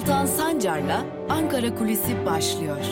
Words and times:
Altan 0.00 0.26
Sancar'la 0.26 1.06
Ankara 1.28 1.74
Kulisi 1.74 2.26
başlıyor. 2.26 2.84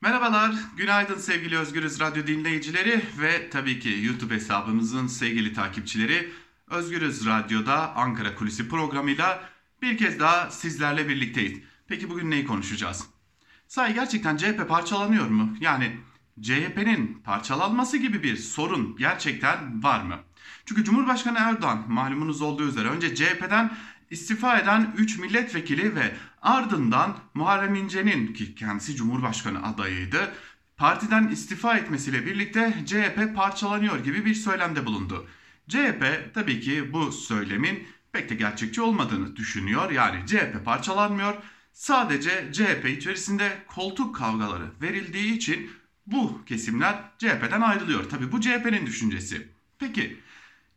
Merhabalar, 0.00 0.54
günaydın 0.76 1.18
sevgili 1.18 1.58
Özgürüz 1.58 2.00
Radyo 2.00 2.26
dinleyicileri 2.26 3.02
ve 3.20 3.50
tabii 3.50 3.80
ki 3.80 4.00
YouTube 4.02 4.34
hesabımızın 4.34 5.06
sevgili 5.06 5.52
takipçileri. 5.52 6.32
Özgürüz 6.70 7.26
Radyo'da 7.26 7.96
Ankara 7.96 8.34
Kulisi 8.34 8.68
programıyla 8.68 9.48
bir 9.82 9.98
kez 9.98 10.20
daha 10.20 10.50
sizlerle 10.50 11.08
birlikteyiz. 11.08 11.58
Peki 11.86 12.10
bugün 12.10 12.30
neyi 12.30 12.46
konuşacağız? 12.46 13.06
Say 13.68 13.94
gerçekten 13.94 14.36
CHP 14.36 14.68
parçalanıyor 14.68 15.28
mu? 15.28 15.56
Yani 15.60 15.96
CHP'nin 16.40 17.20
parçalanması 17.24 17.96
gibi 17.96 18.22
bir 18.22 18.36
sorun 18.36 18.96
gerçekten 18.96 19.82
var 19.82 20.02
mı? 20.02 20.18
Çünkü 20.66 20.84
Cumhurbaşkanı 20.84 21.38
Erdoğan 21.38 21.84
malumunuz 21.88 22.42
olduğu 22.42 22.68
üzere 22.68 22.88
önce 22.88 23.14
CHP'den 23.14 23.72
istifa 24.10 24.58
eden 24.58 24.94
3 24.96 25.18
milletvekili 25.18 25.94
ve 25.94 26.14
ardından 26.42 27.16
Muharrem 27.34 27.74
İnce'nin 27.74 28.34
ki 28.34 28.54
kendisi 28.54 28.96
Cumhurbaşkanı 28.96 29.66
adayıydı 29.66 30.32
partiden 30.76 31.28
istifa 31.28 31.76
etmesiyle 31.76 32.26
birlikte 32.26 32.74
CHP 32.86 33.36
parçalanıyor 33.36 34.04
gibi 34.04 34.24
bir 34.24 34.34
söylemde 34.34 34.86
bulundu. 34.86 35.26
CHP 35.68 36.04
tabii 36.34 36.60
ki 36.60 36.92
bu 36.92 37.12
söylemin 37.12 37.88
pek 38.12 38.30
de 38.30 38.34
gerçekçi 38.34 38.82
olmadığını 38.82 39.36
düşünüyor. 39.36 39.90
Yani 39.90 40.26
CHP 40.26 40.64
parçalanmıyor. 40.64 41.34
Sadece 41.72 42.52
CHP 42.52 42.88
içerisinde 42.88 43.62
koltuk 43.66 44.16
kavgaları 44.16 44.70
verildiği 44.82 45.32
için 45.32 45.70
bu 46.12 46.44
kesimler 46.44 46.94
CHP'den 47.18 47.60
ayrılıyor. 47.60 48.08
Tabii 48.10 48.32
bu 48.32 48.40
CHP'nin 48.40 48.86
düşüncesi. 48.86 49.48
Peki 49.78 50.20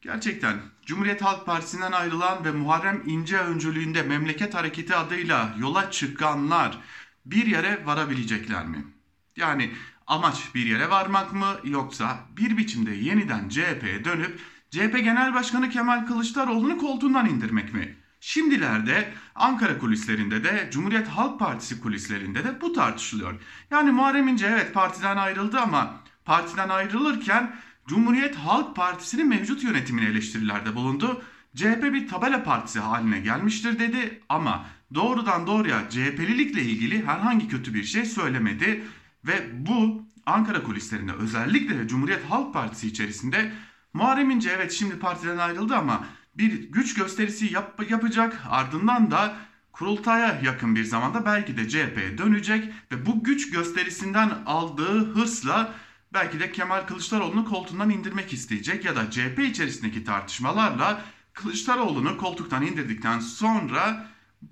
gerçekten 0.01 0.61
Cumhuriyet 0.85 1.21
Halk 1.21 1.45
Partisi'nden 1.45 1.91
ayrılan 1.91 2.45
ve 2.45 2.51
Muharrem 2.51 3.03
İnce 3.05 3.37
öncülüğünde 3.37 4.03
Memleket 4.03 4.53
Hareketi 4.53 4.95
adıyla 4.95 5.55
yola 5.59 5.91
çıkanlar 5.91 6.77
bir 7.25 7.45
yere 7.45 7.85
varabilecekler 7.85 8.65
mi? 8.65 8.85
Yani 9.35 9.71
amaç 10.07 10.55
bir 10.55 10.65
yere 10.65 10.89
varmak 10.89 11.33
mı 11.33 11.55
yoksa 11.63 12.19
bir 12.37 12.57
biçimde 12.57 12.91
yeniden 12.91 13.49
CHP'ye 13.49 14.05
dönüp 14.05 14.39
CHP 14.71 14.93
Genel 15.03 15.33
Başkanı 15.33 15.69
Kemal 15.69 16.05
Kılıçdaroğlu'nu 16.05 16.77
koltuğundan 16.77 17.29
indirmek 17.29 17.73
mi? 17.73 17.97
Şimdilerde 18.25 19.13
Ankara 19.35 19.79
kulislerinde 19.79 20.43
de 20.43 20.69
Cumhuriyet 20.71 21.07
Halk 21.07 21.39
Partisi 21.39 21.81
kulislerinde 21.81 22.43
de 22.43 22.61
bu 22.61 22.73
tartışılıyor. 22.73 23.33
Yani 23.71 23.91
Muharrem 23.91 24.27
İnce 24.27 24.45
evet 24.45 24.73
partiden 24.73 25.17
ayrıldı 25.17 25.59
ama 25.59 25.93
partiden 26.25 26.69
ayrılırken 26.69 27.55
Cumhuriyet 27.87 28.35
Halk 28.35 28.75
Partisi'nin 28.75 29.27
mevcut 29.27 29.63
yönetimine 29.63 30.05
eleştirilerde 30.05 30.75
bulundu. 30.75 31.21
CHP 31.55 31.83
bir 31.83 32.07
tabela 32.07 32.43
partisi 32.43 32.79
haline 32.79 33.19
gelmiştir 33.19 33.79
dedi 33.79 34.21
ama 34.29 34.65
doğrudan 34.93 35.47
doğruya 35.47 35.89
CHP'lilikle 35.89 36.61
ilgili 36.61 37.05
herhangi 37.05 37.47
kötü 37.47 37.73
bir 37.73 37.83
şey 37.83 38.05
söylemedi 38.05 38.83
ve 39.25 39.65
bu 39.67 40.03
Ankara 40.25 40.63
kulislerinde 40.63 41.13
özellikle 41.13 41.87
Cumhuriyet 41.87 42.25
Halk 42.29 42.53
Partisi 42.53 42.87
içerisinde 42.87 43.51
Muharrem 43.93 44.29
İnce 44.29 44.49
evet 44.49 44.71
şimdi 44.71 44.99
partiden 44.99 45.37
ayrıldı 45.37 45.75
ama 45.75 46.05
bir 46.37 46.71
güç 46.71 46.93
gösterisi 46.93 47.53
yap, 47.53 47.89
yapacak 47.89 48.41
ardından 48.49 49.11
da 49.11 49.37
kurultaya 49.71 50.41
yakın 50.43 50.75
bir 50.75 50.83
zamanda 50.83 51.25
belki 51.25 51.57
de 51.57 51.69
CHP'ye 51.69 52.17
dönecek 52.17 52.73
ve 52.91 53.05
bu 53.05 53.23
güç 53.23 53.51
gösterisinden 53.51 54.29
aldığı 54.45 55.13
hırsla 55.13 55.73
belki 56.13 56.39
de 56.39 56.51
Kemal 56.51 56.81
Kılıçdaroğlu'nu 56.81 57.45
koltuğundan 57.45 57.89
indirmek 57.89 58.33
isteyecek 58.33 58.85
ya 58.85 58.95
da 58.95 59.11
CHP 59.11 59.39
içerisindeki 59.39 60.03
tartışmalarla 60.03 61.01
Kılıçdaroğlu'nu 61.33 62.17
koltuktan 62.17 62.65
indirdikten 62.65 63.19
sonra 63.19 64.07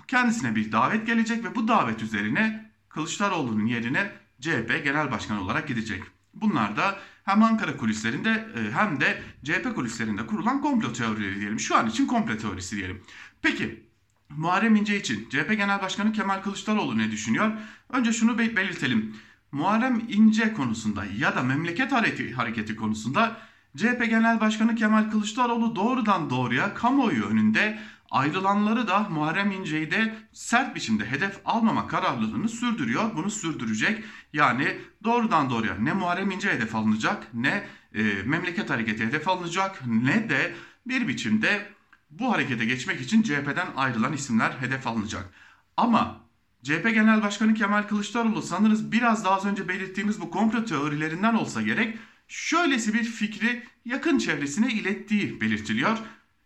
kendisine 0.08 0.56
bir 0.56 0.72
davet 0.72 1.08
gelecek 1.08 1.44
ve 1.44 1.56
bu 1.56 1.68
davet 1.68 2.04
üzerine 2.04 2.72
Kılıçdaroğlu'nun 2.90 3.66
yerine 3.66 4.12
CHP 4.42 4.82
Genel 4.84 5.12
Başkanı 5.12 5.42
olarak 5.42 5.68
gidecek. 5.68 6.04
Bunlar 6.34 6.78
da 6.78 7.00
hem 7.26 7.44
Ankara 7.44 7.78
kulislerinde 7.78 8.30
e, 8.30 8.72
hem 8.72 9.00
de 9.00 9.22
CHP 9.44 9.76
kulislerinde 9.76 10.26
kurulan 10.28 10.62
komplo 10.62 10.94
teorileri 10.94 11.40
diyelim. 11.40 11.60
Şu 11.60 11.76
an 11.76 11.90
için 11.90 12.08
komplo 12.08 12.38
teorisi 12.38 12.78
diyelim. 12.78 13.02
Peki 13.42 13.84
Muharrem 14.30 14.76
İnce 14.76 15.00
için 15.00 15.30
CHP 15.30 15.50
Genel 15.58 15.82
Başkanı 15.82 16.14
Kemal 16.14 16.42
Kılıçdaroğlu 16.42 16.98
ne 16.98 17.12
düşünüyor? 17.12 17.52
Önce 17.90 18.14
şunu 18.14 18.38
belirtelim. 18.38 19.16
Muharrem 19.52 20.02
İnce 20.08 20.54
konusunda 20.54 21.06
ya 21.18 21.36
da 21.36 21.44
memleket 21.44 21.92
hareketi 22.36 22.76
konusunda 22.76 23.38
CHP 23.78 24.06
Genel 24.10 24.40
Başkanı 24.40 24.76
Kemal 24.76 25.12
Kılıçdaroğlu 25.12 25.76
doğrudan 25.76 26.30
doğruya 26.30 26.74
kamuoyu 26.74 27.26
önünde 27.26 27.80
ayrılanları 28.14 28.88
da 28.88 29.00
Muharrem 29.00 29.52
İnce'yi 29.52 29.92
de 29.92 30.16
sert 30.34 30.76
biçimde 30.76 31.06
hedef 31.06 31.40
almama 31.46 31.88
kararlılığını 31.88 32.50
sürdürüyor. 32.50 33.16
Bunu 33.16 33.32
sürdürecek. 33.32 34.04
Yani 34.34 34.78
doğrudan 35.04 35.50
doğruya 35.50 35.76
ne 35.76 35.94
Muharrem 35.94 36.32
İnce 36.32 36.52
hedef 36.52 36.76
alınacak 36.76 37.28
ne 37.34 37.68
e, 37.94 38.04
memleket 38.26 38.70
hareketi 38.70 39.06
hedef 39.06 39.28
alınacak 39.28 39.82
ne 39.86 40.30
de 40.30 40.54
bir 40.88 41.08
biçimde 41.08 41.68
bu 42.10 42.32
harekete 42.32 42.66
geçmek 42.66 43.02
için 43.02 43.22
CHP'den 43.22 43.68
ayrılan 43.76 44.14
isimler 44.14 44.52
hedef 44.52 44.88
alınacak. 44.88 45.30
Ama 45.78 46.22
CHP 46.64 46.84
Genel 46.84 47.22
Başkanı 47.22 47.54
Kemal 47.54 47.84
Kılıçdaroğlu 47.84 48.42
sanırız 48.42 48.92
biraz 48.92 49.26
daha 49.26 49.36
az 49.36 49.46
önce 49.46 49.68
belirttiğimiz 49.68 50.22
bu 50.22 50.32
komplo 50.32 50.66
teorilerinden 50.66 51.34
olsa 51.34 51.62
gerek 51.62 51.98
şöylesi 52.28 52.94
bir 52.94 53.04
fikri 53.04 53.64
yakın 53.86 54.18
çevresine 54.18 54.74
ilettiği 54.74 55.42
belirtiliyor. 55.42 55.98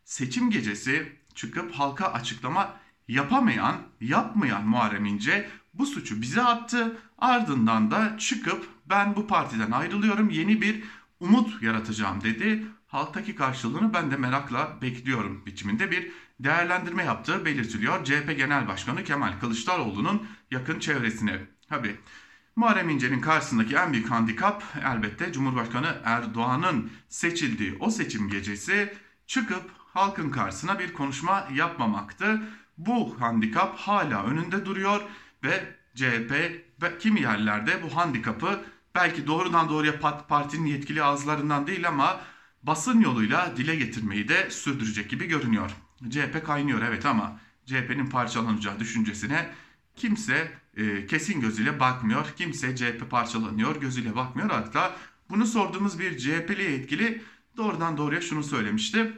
Seçim 0.05 0.49
gecesi 0.49 1.17
çıkıp 1.37 1.71
halka 1.71 2.05
açıklama 2.05 2.73
yapamayan, 3.07 3.75
yapmayan 4.01 4.67
Muharrem 4.67 5.05
İnce 5.05 5.49
bu 5.73 5.85
suçu 5.85 6.21
bize 6.21 6.41
attı. 6.41 6.97
Ardından 7.17 7.91
da 7.91 8.17
çıkıp 8.17 8.67
ben 8.85 9.15
bu 9.15 9.27
partiden 9.27 9.71
ayrılıyorum, 9.71 10.29
yeni 10.29 10.61
bir 10.61 10.83
umut 11.19 11.63
yaratacağım 11.63 12.23
dedi. 12.23 12.65
Halktaki 12.87 13.35
karşılığını 13.35 13.93
ben 13.93 14.11
de 14.11 14.17
merakla 14.17 14.81
bekliyorum 14.81 15.45
biçiminde 15.45 15.91
bir 15.91 16.11
değerlendirme 16.39 17.03
yaptığı 17.03 17.45
belirtiliyor. 17.45 18.03
CHP 18.03 18.37
Genel 18.37 18.67
Başkanı 18.67 19.03
Kemal 19.03 19.39
Kılıçdaroğlu'nun 19.39 20.27
yakın 20.51 20.79
çevresine. 20.79 21.39
Tabi 21.69 21.95
Muharrem 22.55 22.89
İnce'nin 22.89 23.21
karşısındaki 23.21 23.75
en 23.75 23.93
büyük 23.93 24.11
handikap 24.11 24.63
elbette 24.85 25.33
Cumhurbaşkanı 25.33 25.95
Erdoğan'ın 26.03 26.91
seçildiği 27.09 27.77
o 27.79 27.89
seçim 27.89 28.29
gecesi 28.29 28.93
çıkıp 29.27 29.76
halkın 29.97 30.29
karşısına 30.29 30.79
bir 30.79 30.93
konuşma 30.93 31.47
yapmamaktı. 31.53 32.41
Bu 32.77 33.21
handikap 33.21 33.77
hala 33.77 34.23
önünde 34.23 34.65
duruyor 34.65 35.01
ve 35.43 35.75
CHP 35.95 36.33
kimi 36.99 37.21
yerlerde 37.21 37.83
bu 37.83 37.95
handikapı 37.95 38.65
belki 38.95 39.27
doğrudan 39.27 39.69
doğruya 39.69 39.99
partinin 40.27 40.65
yetkili 40.65 41.03
ağızlarından 41.03 41.67
değil 41.67 41.87
ama 41.87 42.21
basın 42.63 43.01
yoluyla 43.01 43.57
dile 43.57 43.75
getirmeyi 43.75 44.27
de 44.27 44.49
sürdürecek 44.49 45.09
gibi 45.09 45.25
görünüyor. 45.25 45.71
CHP 46.09 46.45
kaynıyor 46.45 46.81
evet 46.81 47.05
ama 47.05 47.39
CHP'nin 47.65 48.09
parçalanacağı 48.09 48.79
düşüncesine 48.79 49.49
kimse 49.95 50.51
e, 50.77 51.05
kesin 51.05 51.41
gözüyle 51.41 51.79
bakmıyor. 51.79 52.25
Kimse 52.37 52.75
CHP 52.75 53.09
parçalanıyor 53.09 53.81
gözüyle 53.81 54.15
bakmıyor. 54.15 54.49
Hatta 54.49 54.95
bunu 55.29 55.45
sorduğumuz 55.45 55.99
bir 55.99 56.17
CHP'li 56.17 56.71
yetkili 56.71 57.21
doğrudan 57.57 57.97
doğruya 57.97 58.21
şunu 58.21 58.43
söylemişti. 58.43 59.13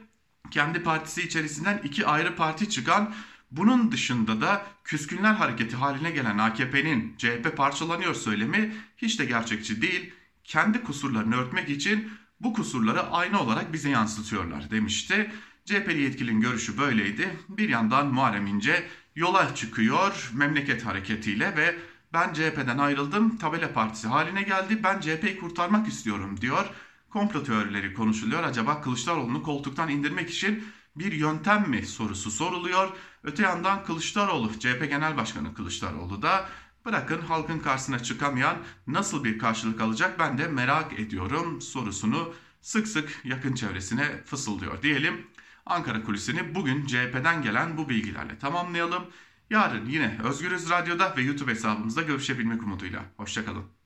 Kendi 0.51 0.83
partisi 0.83 1.21
içerisinden 1.21 1.81
iki 1.83 2.05
ayrı 2.05 2.35
parti 2.35 2.69
çıkan 2.69 3.13
bunun 3.51 3.91
dışında 3.91 4.41
da 4.41 4.65
küskünler 4.83 5.33
hareketi 5.33 5.75
haline 5.75 6.11
gelen 6.11 6.37
AKP'nin 6.37 7.15
CHP 7.17 7.57
parçalanıyor 7.57 8.13
söylemi 8.13 8.75
hiç 8.97 9.19
de 9.19 9.25
gerçekçi 9.25 9.81
değil. 9.81 10.13
Kendi 10.43 10.83
kusurlarını 10.83 11.35
örtmek 11.35 11.69
için 11.69 12.11
bu 12.39 12.53
kusurları 12.53 13.01
aynı 13.11 13.39
olarak 13.39 13.73
bize 13.73 13.89
yansıtıyorlar 13.89 14.71
demişti. 14.71 15.31
CHP'li 15.65 16.01
yetkilinin 16.01 16.41
görüşü 16.41 16.77
böyleydi. 16.77 17.39
Bir 17.49 17.69
yandan 17.69 18.07
Muharrem 18.07 18.47
İnce 18.47 18.87
yola 19.15 19.55
çıkıyor 19.55 20.31
memleket 20.33 20.85
hareketiyle 20.85 21.57
ve 21.57 21.75
ben 22.13 22.33
CHP'den 22.33 22.77
ayrıldım 22.77 23.37
tabela 23.37 23.73
partisi 23.73 24.07
haline 24.07 24.41
geldi 24.41 24.83
ben 24.83 24.99
CHP'yi 24.99 25.39
kurtarmak 25.39 25.87
istiyorum 25.87 26.41
diyor. 26.41 26.69
Komplo 27.09 27.43
teorileri 27.43 27.93
konuşuluyor. 27.93 28.43
Acaba 28.43 28.81
Kılıçdaroğlu'nu 28.81 29.43
koltuktan 29.43 29.89
indirmek 29.89 30.29
için 30.29 30.63
bir 30.95 31.11
yöntem 31.11 31.69
mi 31.69 31.85
sorusu 31.85 32.31
soruluyor. 32.31 32.89
Öte 33.23 33.43
yandan 33.43 33.83
Kılıçdaroğlu, 33.83 34.59
CHP 34.59 34.89
Genel 34.89 35.17
Başkanı 35.17 35.53
Kılıçdaroğlu 35.53 36.21
da 36.21 36.49
bırakın 36.85 37.21
halkın 37.21 37.59
karşısına 37.59 37.99
çıkamayan 38.03 38.57
nasıl 38.87 39.23
bir 39.23 39.39
karşılık 39.39 39.81
alacak 39.81 40.19
ben 40.19 40.37
de 40.37 40.47
merak 40.47 40.99
ediyorum 40.99 41.61
sorusunu 41.61 42.33
sık 42.61 42.87
sık 42.87 43.21
yakın 43.23 43.53
çevresine 43.53 44.23
fısıldıyor 44.25 44.81
diyelim. 44.81 45.27
Ankara 45.65 46.03
Kulisi'ni 46.03 46.55
bugün 46.55 46.85
CHP'den 46.85 47.41
gelen 47.41 47.77
bu 47.77 47.89
bilgilerle 47.89 48.37
tamamlayalım. 48.37 49.03
Yarın 49.49 49.85
yine 49.85 50.19
Özgürüz 50.23 50.69
Radyo'da 50.69 51.17
ve 51.17 51.21
YouTube 51.21 51.51
hesabımızda 51.51 52.01
görüşebilmek 52.01 52.63
umuduyla. 52.63 53.05
Hoşçakalın. 53.17 53.78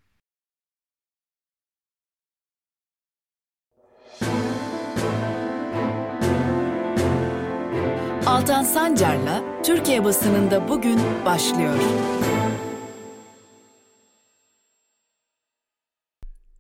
Altan 8.34 8.64
Sancar'la 8.64 9.62
Türkiye 9.64 10.04
basınında 10.04 10.70
bugün 10.70 11.00
başlıyor. 11.26 11.76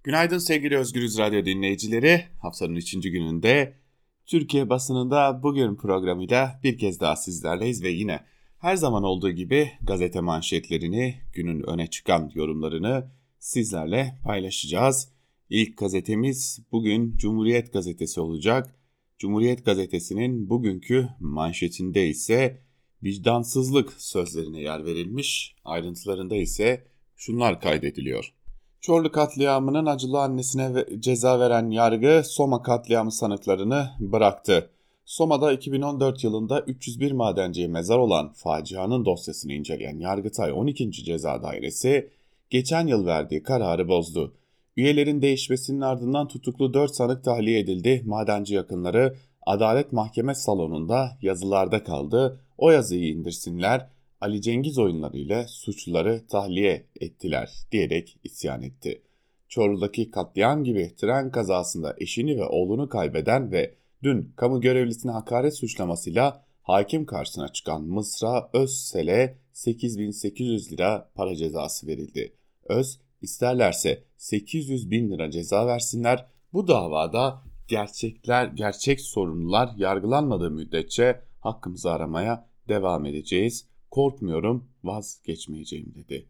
Günaydın 0.04 0.38
sevgili 0.38 0.78
Özgürüz 0.78 1.18
Radyo 1.18 1.46
dinleyicileri. 1.46 2.24
Haftanın 2.42 2.76
3. 2.76 2.92
gününde 2.92 3.78
Türkiye 4.26 4.70
basınında 4.70 5.44
bugün 5.44 5.76
programıyla 5.76 6.60
bir 6.64 6.78
kez 6.78 7.00
daha 7.00 7.16
sizlerleyiz 7.16 7.84
ve 7.84 7.90
yine 7.90 8.20
her 8.60 8.76
zaman 8.76 9.04
olduğu 9.04 9.32
gibi 9.32 9.72
gazete 9.82 10.22
manşetlerini, 10.22 11.16
günün 11.34 11.70
öne 11.70 11.88
çıkan 11.88 12.32
yorumlarını 12.34 13.12
sizlerle 13.40 14.20
paylaşacağız. 14.24 15.10
İlk 15.50 15.78
gazetemiz 15.78 16.60
bugün 16.72 17.18
Cumhuriyet 17.18 17.74
Gazetesi 17.74 18.22
olacak. 18.22 18.83
Cumhuriyet 19.18 19.66
Gazetesi'nin 19.66 20.50
bugünkü 20.50 21.10
manşetinde 21.20 22.08
ise 22.08 22.62
vicdansızlık 23.04 23.94
sözlerine 23.98 24.62
yer 24.62 24.86
verilmiş. 24.86 25.56
Ayrıntılarında 25.66 26.36
ise 26.36 26.84
şunlar 27.16 27.62
kaydediliyor. 27.62 28.34
Çorlu 28.82 29.12
katliamının 29.12 29.86
acılı 29.86 30.22
annesine 30.22 30.86
ceza 31.00 31.40
veren 31.40 31.70
yargı 31.70 32.22
Soma 32.26 32.64
katliamı 32.64 33.12
sanıklarını 33.12 33.90
bıraktı. 34.00 34.70
Soma'da 35.06 35.54
2014 35.54 36.24
yılında 36.24 36.62
301 36.62 37.12
madenciye 37.12 37.68
mezar 37.68 37.98
olan 37.98 38.34
facianın 38.34 39.06
dosyasını 39.06 39.54
inceleyen 39.54 40.00
Yargıtay 40.00 40.52
12. 40.52 40.92
Ceza 40.92 41.44
Dairesi 41.44 42.10
geçen 42.50 42.88
yıl 42.88 43.06
verdiği 43.06 43.44
kararı 43.44 43.88
bozdu. 43.88 44.34
Üyelerin 44.78 45.22
değişmesinin 45.22 45.82
ardından 45.82 46.28
tutuklu 46.28 46.74
4 46.74 46.96
sanık 46.96 47.24
tahliye 47.24 47.60
edildi. 47.60 48.02
Madenci 48.06 48.56
yakınları 48.56 49.16
Adalet 49.42 49.92
Mahkeme 49.94 50.36
Salonu'nda 50.36 51.18
yazılarda 51.22 51.84
kaldı. 51.84 52.40
O 52.58 52.72
yazıyı 52.72 53.08
indirsinler, 53.08 53.90
Ali 54.22 54.42
Cengiz 54.42 54.78
oyunları 54.78 55.18
ile 55.18 55.46
suçluları 55.48 56.28
tahliye 56.28 56.86
ettiler 57.00 57.52
diyerek 57.72 58.18
isyan 58.24 58.62
etti. 58.62 59.02
Çorlu'daki 59.48 60.12
katliam 60.12 60.64
gibi 60.64 60.96
tren 60.98 61.32
kazasında 61.32 61.96
eşini 61.98 62.38
ve 62.38 62.46
oğlunu 62.46 62.90
kaybeden 62.90 63.52
ve 63.52 63.74
dün 64.04 64.34
kamu 64.36 64.62
görevlisine 64.62 65.12
hakaret 65.12 65.58
suçlamasıyla 65.58 66.46
hakim 66.62 67.06
karşısına 67.06 67.48
çıkan 67.48 67.84
Mısra 67.84 68.50
Özsel'e 68.54 69.38
8800 69.54 70.72
lira 70.72 71.10
para 71.16 71.36
cezası 71.36 71.88
verildi. 71.88 72.34
Öz 72.66 73.00
isterlerse 73.24 74.04
800 74.18 74.92
bin 74.92 75.12
lira 75.12 75.32
ceza 75.32 75.68
versinler. 75.68 76.26
Bu 76.54 76.68
davada 76.68 77.42
gerçekler, 77.68 78.48
gerçek 78.48 79.02
sorumlular 79.02 79.70
yargılanmadığı 79.78 80.52
müddetçe 80.52 81.22
hakkımızı 81.40 81.92
aramaya 81.92 82.48
devam 82.70 83.06
edeceğiz. 83.06 83.68
Korkmuyorum, 83.92 84.68
vazgeçmeyeceğim 84.84 85.94
dedi. 85.96 86.26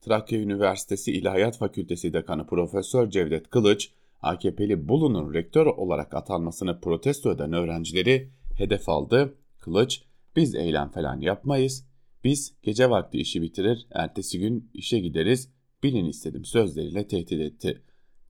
Trakya 0.00 0.40
Üniversitesi 0.40 1.12
İlahiyat 1.12 1.58
Fakültesi 1.58 2.12
Dekanı 2.12 2.46
Profesör 2.46 3.10
Cevdet 3.10 3.50
Kılıç, 3.50 3.90
AKP'li 4.22 4.88
Bolu'nun 4.88 5.34
rektör 5.34 5.66
olarak 5.66 6.14
atanmasını 6.14 6.80
protesto 6.80 7.32
eden 7.32 7.52
öğrencileri 7.52 8.30
hedef 8.54 8.88
aldı. 8.88 9.34
Kılıç, 9.58 10.02
biz 10.36 10.54
eylem 10.54 10.88
falan 10.88 11.20
yapmayız, 11.20 11.86
biz 12.24 12.54
gece 12.62 12.90
vakti 12.90 13.18
işi 13.18 13.42
bitirir, 13.42 13.86
ertesi 13.90 14.38
gün 14.38 14.70
işe 14.74 14.98
gideriz, 14.98 15.50
bilin 15.82 16.06
istedim 16.06 16.44
sözleriyle 16.44 17.08
tehdit 17.08 17.40
etti. 17.40 17.82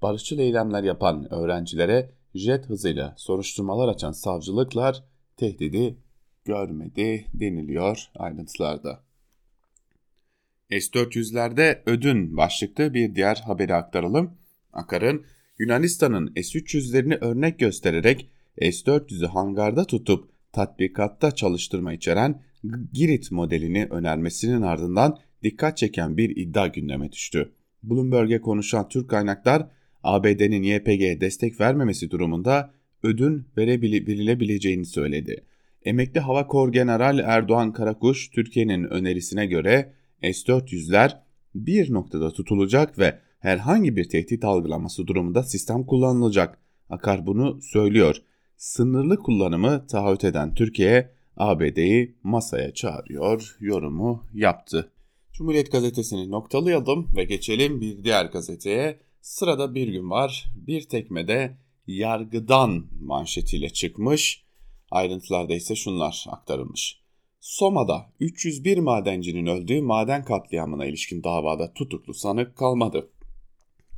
Barışçıl 0.03 0.39
eylemler 0.39 0.83
yapan 0.83 1.35
öğrencilere 1.35 2.11
jet 2.35 2.67
hızıyla 2.67 3.15
soruşturmalar 3.17 3.89
açan 3.89 4.13
savcılıklar 4.13 5.05
tehdidi 5.37 5.97
görmedi 6.45 7.27
deniliyor 7.35 8.11
ayrıntılarda. 8.17 9.05
S-400'lerde 10.71 11.83
ödün 11.87 12.37
başlıklı 12.37 12.95
bir 12.95 13.15
diğer 13.15 13.37
haberi 13.37 13.75
aktaralım. 13.75 14.31
Akar'ın 14.73 15.25
Yunanistan'ın 15.59 16.27
S-300'lerini 16.35 17.19
örnek 17.21 17.59
göstererek 17.59 18.31
S-400'ü 18.61 19.27
hangarda 19.27 19.85
tutup 19.85 20.31
tatbikatta 20.53 21.35
çalıştırma 21.35 21.93
içeren 21.93 22.43
Girit 22.93 23.33
modelini 23.33 23.87
önermesinin 23.91 24.63
ardından 24.63 25.19
dikkat 25.43 25.77
çeken 25.77 26.17
bir 26.17 26.37
iddia 26.37 26.67
gündeme 26.67 27.13
düştü. 27.13 27.53
Bloomberg'e 27.83 28.41
konuşan 28.41 28.89
Türk 28.89 29.11
kaynaklar 29.11 29.69
ABD'nin 30.03 30.63
YPG'ye 30.63 31.21
destek 31.21 31.61
vermemesi 31.61 32.11
durumunda 32.11 32.71
ödün 33.03 33.47
verebilebileceğini 33.59 34.85
söyledi. 34.85 35.45
Emekli 35.85 36.21
Hava 36.21 36.47
Kor 36.47 36.73
General 36.73 37.19
Erdoğan 37.19 37.73
Karakuş, 37.73 38.31
Türkiye'nin 38.31 38.85
önerisine 38.85 39.47
göre 39.47 39.93
S-400'ler 40.23 41.11
bir 41.55 41.93
noktada 41.93 42.31
tutulacak 42.31 42.99
ve 42.99 43.19
herhangi 43.39 43.97
bir 43.97 44.09
tehdit 44.09 44.45
algılaması 44.45 45.07
durumunda 45.07 45.43
sistem 45.43 45.85
kullanılacak. 45.85 46.59
Akar 46.91 47.27
bunu 47.27 47.63
söylüyor. 47.63 48.17
Sınırlı 48.57 49.17
kullanımı 49.17 49.87
taahhüt 49.87 50.25
eden 50.25 50.55
Türkiye, 50.55 51.11
ABD'yi 51.37 52.15
masaya 52.23 52.75
çağırıyor 52.75 53.57
yorumu 53.61 54.25
yaptı. 54.35 54.91
Cumhuriyet 55.39 55.73
gazetesini 55.73 56.31
noktalayalım 56.31 57.09
ve 57.17 57.25
geçelim 57.25 57.81
bir 57.81 58.05
diğer 58.05 58.25
gazeteye. 58.25 59.01
Sırada 59.21 59.75
bir 59.75 59.89
gün 59.89 60.11
var. 60.11 60.47
Bir 60.55 60.89
tekmede 60.89 61.59
yargıdan 61.87 62.87
manşetiyle 63.01 63.69
çıkmış. 63.69 64.45
Ayrıntılarda 64.91 65.55
ise 65.55 65.75
şunlar 65.75 66.27
aktarılmış. 66.29 67.01
Soma'da 67.41 68.13
301 68.21 68.79
madencinin 68.79 69.47
öldüğü 69.47 69.83
maden 69.83 70.25
katliamına 70.25 70.87
ilişkin 70.87 71.25
davada 71.25 71.73
tutuklu 71.73 72.15
sanık 72.15 72.57
kalmadı. 72.57 73.11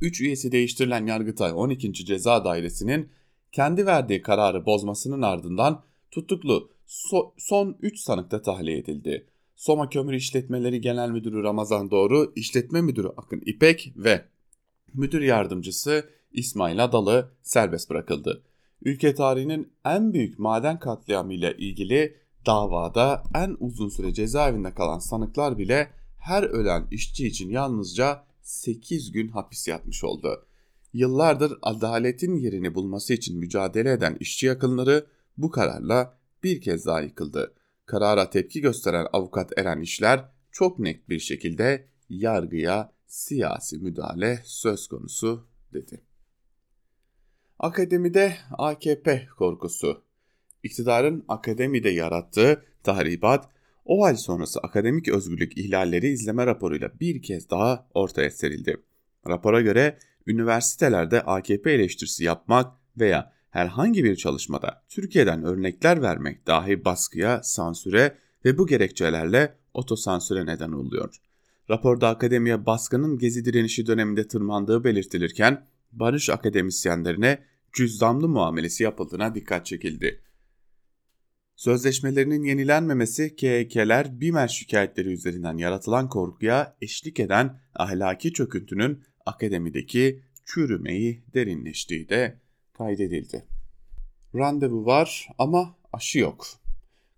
3 0.01 0.21
üyesi 0.21 0.51
değiştirilen 0.51 1.07
Yargıtay 1.07 1.51
12. 1.55 1.93
Ceza 1.93 2.45
Dairesi'nin 2.45 3.09
kendi 3.51 3.85
verdiği 3.85 4.21
kararı 4.21 4.65
bozmasının 4.65 5.21
ardından 5.21 5.83
tutuklu 6.11 6.71
so 6.85 7.33
son 7.37 7.77
3 7.81 7.99
sanık 7.99 8.31
da 8.31 8.41
tahliye 8.41 8.77
edildi. 8.77 9.27
Soma 9.59 9.89
Kömür 9.89 10.13
İşletmeleri 10.13 10.81
Genel 10.81 11.09
Müdürü 11.09 11.43
Ramazan 11.43 11.91
Doğru, 11.91 12.33
İşletme 12.35 12.81
Müdürü 12.81 13.07
Akın 13.07 13.41
İpek 13.45 13.93
ve 13.95 14.25
Müdür 14.93 15.21
Yardımcısı 15.21 16.09
İsmail 16.31 16.83
Adalı 16.83 17.31
serbest 17.41 17.89
bırakıldı. 17.89 18.43
Ülke 18.81 19.15
tarihinin 19.15 19.71
en 19.85 20.13
büyük 20.13 20.39
maden 20.39 20.79
katliamı 20.79 21.33
ile 21.33 21.57
ilgili 21.57 22.17
davada 22.45 23.23
en 23.35 23.57
uzun 23.59 23.89
süre 23.89 24.13
cezaevinde 24.13 24.73
kalan 24.73 24.99
sanıklar 24.99 25.57
bile 25.57 25.89
her 26.19 26.43
ölen 26.43 26.87
işçi 26.91 27.27
için 27.27 27.49
yalnızca 27.49 28.23
8 28.41 29.11
gün 29.11 29.27
hapis 29.27 29.67
yatmış 29.67 30.03
oldu. 30.03 30.45
Yıllardır 30.93 31.57
adaletin 31.61 32.35
yerini 32.35 32.75
bulması 32.75 33.13
için 33.13 33.39
mücadele 33.39 33.91
eden 33.91 34.17
işçi 34.19 34.45
yakınları 34.45 35.05
bu 35.37 35.51
kararla 35.51 36.17
bir 36.43 36.61
kez 36.61 36.85
daha 36.85 37.01
yıkıldı. 37.01 37.53
Karara 37.89 38.29
tepki 38.29 38.61
gösteren 38.61 39.07
avukat 39.13 39.51
Eren 39.57 39.81
İşler 39.81 40.25
çok 40.51 40.79
net 40.79 41.09
bir 41.09 41.19
şekilde 41.19 41.87
yargıya 42.09 42.93
siyasi 43.07 43.77
müdahale 43.77 44.41
söz 44.45 44.87
konusu 44.87 45.47
dedi. 45.73 46.01
Akademide 47.59 48.37
AKP 48.51 49.27
korkusu. 49.37 50.03
İktidarın 50.63 51.25
akademide 51.27 51.89
yarattığı 51.89 52.65
tahribat, 52.83 53.49
o 53.85 54.05
hal 54.05 54.15
sonrası 54.15 54.59
akademik 54.59 55.07
özgürlük 55.09 55.57
ihlalleri 55.57 56.07
izleme 56.07 56.45
raporuyla 56.45 56.99
bir 56.99 57.21
kez 57.21 57.49
daha 57.49 57.87
ortaya 57.93 58.31
serildi. 58.31 58.77
Rapora 59.27 59.61
göre 59.61 59.97
üniversitelerde 60.27 61.21
AKP 61.21 61.71
eleştirisi 61.71 62.23
yapmak 62.23 62.73
veya 62.97 63.38
herhangi 63.49 64.03
bir 64.03 64.15
çalışmada 64.15 64.83
Türkiye'den 64.89 65.43
örnekler 65.43 66.01
vermek 66.01 66.47
dahi 66.47 66.85
baskıya, 66.85 67.43
sansüre 67.43 68.17
ve 68.45 68.57
bu 68.57 68.67
gerekçelerle 68.67 69.55
otosansüre 69.73 70.45
neden 70.45 70.71
oluyor. 70.71 71.15
Raporda 71.69 72.09
akademiye 72.09 72.65
baskının 72.65 73.17
gezi 73.17 73.45
direnişi 73.45 73.87
döneminde 73.87 74.27
tırmandığı 74.27 74.83
belirtilirken 74.83 75.65
barış 75.91 76.29
akademisyenlerine 76.29 77.43
cüzdanlı 77.73 78.27
muamelesi 78.27 78.83
yapıldığına 78.83 79.35
dikkat 79.35 79.65
çekildi. 79.65 80.23
Sözleşmelerinin 81.55 82.43
yenilenmemesi 82.43 83.35
KHK'ler 83.35 84.21
BİMER 84.21 84.47
şikayetleri 84.47 85.13
üzerinden 85.13 85.57
yaratılan 85.57 86.09
korkuya 86.09 86.77
eşlik 86.81 87.19
eden 87.19 87.59
ahlaki 87.75 88.33
çöküntünün 88.33 89.03
akademideki 89.25 90.23
çürümeyi 90.45 91.23
derinleştiği 91.33 92.09
de 92.09 92.39
kaydedildi. 92.79 93.45
Randevu 94.35 94.85
var 94.85 95.27
ama 95.37 95.75
aşı 95.93 96.19
yok. 96.19 96.45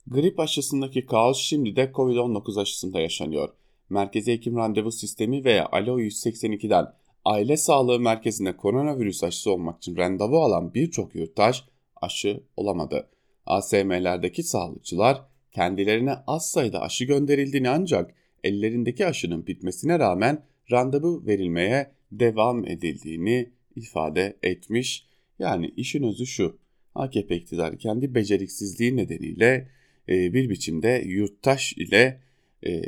Grip 0.07 0.39
aşısındaki 0.39 1.05
kaos 1.05 1.41
şimdi 1.41 1.75
de 1.75 1.83
Covid-19 1.83 2.61
aşısında 2.61 2.99
yaşanıyor. 2.99 3.49
Merkezi 3.89 4.31
Hekim 4.31 4.57
Randevu 4.57 4.91
Sistemi 4.91 5.45
veya 5.45 5.69
Alo 5.71 5.99
182'den 5.99 6.85
aile 7.25 7.57
sağlığı 7.57 7.99
merkezinde 7.99 8.57
koronavirüs 8.57 9.23
aşısı 9.23 9.51
olmak 9.51 9.77
için 9.77 9.97
randevu 9.97 10.43
alan 10.43 10.73
birçok 10.73 11.15
yurttaş 11.15 11.63
aşı 12.01 12.43
olamadı. 12.57 13.09
ASM'lerdeki 13.45 14.43
sağlıkçılar 14.43 15.21
kendilerine 15.51 16.15
az 16.27 16.51
sayıda 16.51 16.81
aşı 16.81 17.05
gönderildiğini 17.05 17.69
ancak 17.69 18.15
ellerindeki 18.43 19.05
aşının 19.05 19.47
bitmesine 19.47 19.99
rağmen 19.99 20.43
randevu 20.71 21.25
verilmeye 21.25 21.91
devam 22.11 22.67
edildiğini 22.67 23.51
ifade 23.75 24.37
etmiş. 24.43 25.10
Yani 25.41 25.73
işin 25.77 26.03
özü 26.03 26.25
şu. 26.25 26.57
AKP 26.95 27.35
iktidarı 27.35 27.77
kendi 27.77 28.15
beceriksizliği 28.15 28.97
nedeniyle 28.97 29.69
e, 30.09 30.33
bir 30.33 30.49
biçimde 30.49 31.03
yurttaş 31.05 31.73
ile 31.73 32.21
e, 32.65 32.81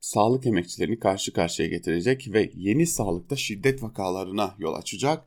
sağlık 0.00 0.46
emekçilerini 0.46 0.98
karşı 0.98 1.32
karşıya 1.32 1.68
getirecek 1.68 2.32
ve 2.32 2.50
yeni 2.54 2.86
sağlıkta 2.86 3.36
şiddet 3.36 3.82
vakalarına 3.82 4.54
yol 4.58 4.74
açacak 4.74 5.24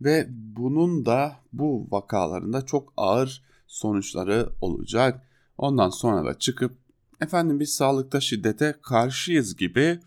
ve 0.00 0.26
bunun 0.30 1.06
da 1.06 1.36
bu 1.52 1.88
vakalarında 1.90 2.66
çok 2.66 2.92
ağır 2.96 3.42
sonuçları 3.66 4.48
olacak. 4.60 5.26
Ondan 5.58 5.90
sonra 5.90 6.24
da 6.24 6.38
çıkıp 6.38 6.72
efendim 7.20 7.60
biz 7.60 7.74
sağlıkta 7.74 8.20
şiddete 8.20 8.74
karşıyız 8.82 9.56
gibi 9.56 9.98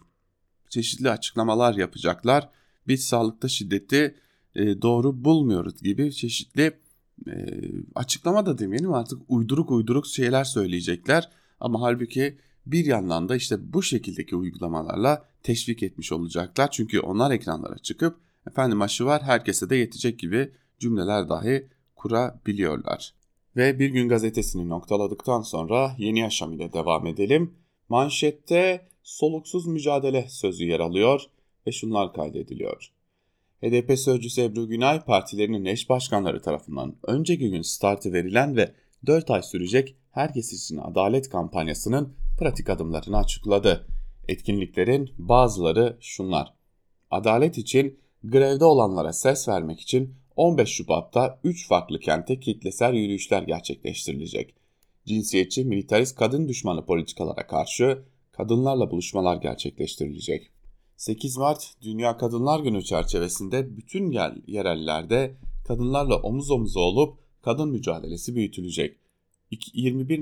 çeşitli 0.70 1.10
açıklamalar 1.10 1.76
yapacaklar. 1.76 2.50
Biz 2.88 3.06
sağlıkta 3.06 3.48
şiddeti 3.48 4.16
e, 4.56 4.82
doğru 4.82 5.24
bulmuyoruz 5.24 5.84
gibi 5.84 6.14
çeşitli 6.14 6.72
e, 7.28 7.34
açıklama 7.96 8.46
da 8.46 8.58
demeyelim 8.58 8.94
artık 8.94 9.20
uyduruk 9.28 9.72
uyduruk 9.72 10.08
şeyler 10.08 10.44
söyleyecekler. 10.44 11.30
Ama 11.60 11.82
halbuki 11.82 12.38
bir 12.66 12.86
yandan 12.86 13.30
da 13.30 13.36
işte 13.36 13.74
bu 13.74 13.84
şekildeki 13.84 14.36
uygulamalarla 14.36 15.26
teşvik 15.44 15.84
etmiş 15.84 16.12
olacaklar. 16.12 16.72
Çünkü 16.72 17.00
onlar 17.00 17.32
ekranlara 17.32 17.78
çıkıp 17.78 18.18
efendim 18.48 18.82
aşı 18.82 19.06
var 19.06 19.22
herkese 19.22 19.70
de 19.70 19.76
yetecek 19.76 20.20
gibi 20.20 20.52
cümleler 20.80 21.30
dahi 21.30 21.68
kurabiliyorlar. 21.96 23.14
Ve 23.56 23.80
Bir 23.80 23.90
Gün 23.90 24.10
Gazetesi'ni 24.10 24.70
noktaladıktan 24.70 25.42
sonra 25.42 25.96
Yeni 25.98 26.20
Yaşam 26.20 26.54
ile 26.54 26.74
devam 26.74 27.08
edelim. 27.08 27.54
Manşette 27.90 28.88
soluksuz 29.04 29.68
mücadele 29.68 30.26
sözü 30.30 30.66
yer 30.66 30.80
alıyor 30.80 31.22
ve 31.68 31.72
şunlar 31.72 32.14
kaydediliyor. 32.14 32.92
HDP 33.62 34.00
sözcüsü 34.00 34.42
Ebru 34.42 34.68
Günay 34.68 35.02
partilerinin 35.06 35.66
eş 35.66 35.90
başkanları 35.90 36.42
tarafından 36.42 36.96
önceki 37.08 37.50
gün 37.50 37.62
startı 37.62 38.14
verilen 38.14 38.56
ve 38.56 38.74
4 39.06 39.32
ay 39.32 39.42
sürecek 39.44 39.96
Herkes 40.12 40.54
için 40.54 40.78
Adalet 40.78 41.30
kampanyasının 41.30 42.14
pratik 42.40 42.70
adımlarını 42.70 43.18
açıkladı. 43.18 43.88
Etkinliklerin 44.28 45.10
bazıları 45.18 45.98
şunlar. 46.02 46.54
Adalet 47.12 47.58
için 47.58 48.00
grevde 48.24 48.66
olanlara 48.66 49.14
ses 49.14 49.48
vermek 49.48 49.80
için 49.80 50.16
15 50.36 50.70
Şubat'ta 50.70 51.40
3 51.44 51.68
farklı 51.68 52.00
kente 52.00 52.40
kitlesel 52.40 52.94
yürüyüşler 52.94 53.44
gerçekleştirilecek. 53.44 54.56
Cinsiyetçi, 55.06 55.66
militarist 55.66 56.16
kadın 56.16 56.48
düşmanı 56.48 56.86
politikalara 56.86 57.48
karşı 57.48 58.04
kadınlarla 58.32 58.92
buluşmalar 58.92 59.36
gerçekleştirilecek. 59.38 60.52
8 61.00 61.38
Mart 61.38 61.74
Dünya 61.82 62.18
Kadınlar 62.18 62.60
Günü 62.60 62.84
çerçevesinde 62.84 63.78
bütün 63.78 64.12
yerellerde 64.48 65.36
kadınlarla 65.68 66.22
omuz 66.22 66.52
omuza 66.52 66.80
olup 66.80 67.18
kadın 67.42 67.70
mücadelesi 67.70 68.36
büyütülecek. 68.36 68.98
21 69.74 70.20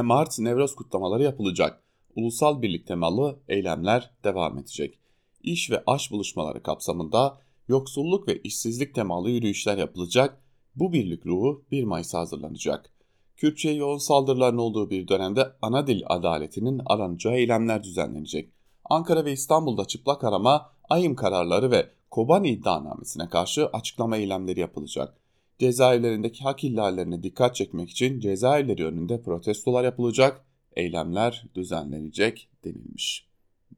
Mart 0.00 0.38
Nevroz 0.38 0.74
kutlamaları 0.74 1.22
yapılacak. 1.22 1.82
Ulusal 2.14 2.62
birlik 2.62 2.86
temalı 2.86 3.38
eylemler 3.48 4.10
devam 4.24 4.58
edecek. 4.58 4.98
İş 5.42 5.70
ve 5.70 5.82
aş 5.86 6.10
buluşmaları 6.10 6.62
kapsamında 6.62 7.40
yoksulluk 7.68 8.28
ve 8.28 8.40
işsizlik 8.42 8.94
temalı 8.94 9.30
yürüyüşler 9.30 9.78
yapılacak. 9.78 10.42
Bu 10.76 10.92
birlik 10.92 11.26
ruhu 11.26 11.64
1 11.70 11.84
Mayıs'a 11.84 12.18
hazırlanacak. 12.18 12.90
Kürtçe 13.36 13.70
yoğun 13.70 13.98
saldırıların 13.98 14.58
olduğu 14.58 14.90
bir 14.90 15.08
dönemde 15.08 15.52
ana 15.62 15.86
dil 15.86 16.02
adaletinin 16.06 16.80
aranacağı 16.86 17.34
eylemler 17.34 17.82
düzenlenecek. 17.82 18.59
Ankara 18.90 19.24
ve 19.24 19.32
İstanbul'da 19.32 19.84
çıplak 19.84 20.24
arama, 20.24 20.70
ayım 20.88 21.14
kararları 21.14 21.70
ve 21.70 21.90
Kobani 22.10 22.50
iddianamesine 22.50 23.28
karşı 23.28 23.66
açıklama 23.66 24.16
eylemleri 24.16 24.60
yapılacak. 24.60 25.16
Cezaevlerindeki 25.58 26.44
hak 26.44 26.64
ihlallerine 26.64 27.22
dikkat 27.22 27.54
çekmek 27.54 27.90
için 27.90 28.20
cezaevleri 28.20 28.86
önünde 28.86 29.22
protestolar 29.22 29.84
yapılacak, 29.84 30.44
eylemler 30.76 31.44
düzenlenecek 31.54 32.48
denilmiş. 32.64 33.28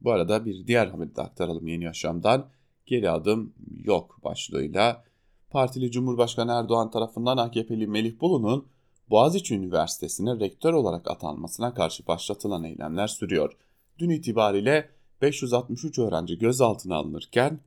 Bu 0.00 0.12
arada 0.12 0.45
bir 0.45 0.66
diğer 0.66 0.87
haberi 0.87 1.16
de 1.16 1.23
aktaralım 1.23 1.66
Yeni 1.66 1.85
Yaşam'dan. 1.85 2.47
Geri 2.87 3.11
adım 3.11 3.54
yok 3.85 4.21
başlığıyla 4.25 5.04
partili 5.50 5.90
Cumhurbaşkanı 5.90 6.52
Erdoğan 6.52 6.90
tarafından 6.90 7.37
AKP'li 7.37 7.87
Melih 7.87 8.21
Bulu'nun 8.21 8.69
Boğaziçi 9.11 9.54
Üniversitesi'ne 9.54 10.40
rektör 10.40 10.73
olarak 10.73 11.11
atanmasına 11.11 11.75
karşı 11.75 12.07
başlatılan 12.07 12.64
eylemler 12.64 13.07
sürüyor. 13.07 13.57
Dün 13.99 14.11
itibariyle 14.11 14.91
563 15.22 15.98
öğrenci 15.98 16.38
gözaltına 16.38 16.96
alınırken 16.96 17.60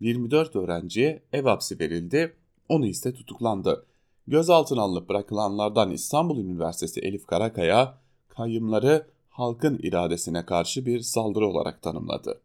24 0.00 0.56
öğrenciye 0.56 1.22
ev 1.32 1.44
hapsi 1.44 1.80
verildi. 1.80 2.36
Onu 2.68 2.86
ise 2.86 3.14
tutuklandı. 3.14 3.86
Gözaltına 4.26 4.82
alınıp 4.82 5.08
bırakılanlardan 5.08 5.90
İstanbul 5.90 6.38
Üniversitesi 6.38 7.00
Elif 7.00 7.26
Karakaya 7.26 7.98
kayımları 8.28 9.06
halkın 9.28 9.78
iradesine 9.82 10.46
karşı 10.46 10.86
bir 10.86 11.00
saldırı 11.00 11.46
olarak 11.46 11.82
tanımladı. 11.82 12.40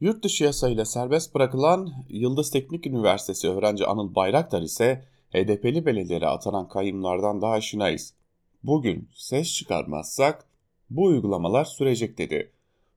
Yurt 0.00 0.24
dışı 0.24 0.44
yasayla 0.44 0.84
serbest 0.84 1.34
bırakılan 1.34 1.92
Yıldız 2.08 2.50
Teknik 2.50 2.86
Üniversitesi 2.86 3.48
öğrenci 3.48 3.86
Anıl 3.86 4.14
Bayraktar 4.14 4.62
ise 4.62 5.04
HDP'li 5.30 5.86
belediyelere 5.86 6.28
atanan 6.28 6.68
kayımlardan 6.68 7.42
daha 7.42 7.52
aşinayız. 7.52 8.14
Bugün 8.62 9.08
ses 9.14 9.54
çıkarmazsak 9.54 10.44
bu 10.90 11.04
uygulamalar 11.04 11.64
sürecek 11.64 12.18
dedi. 12.18 12.52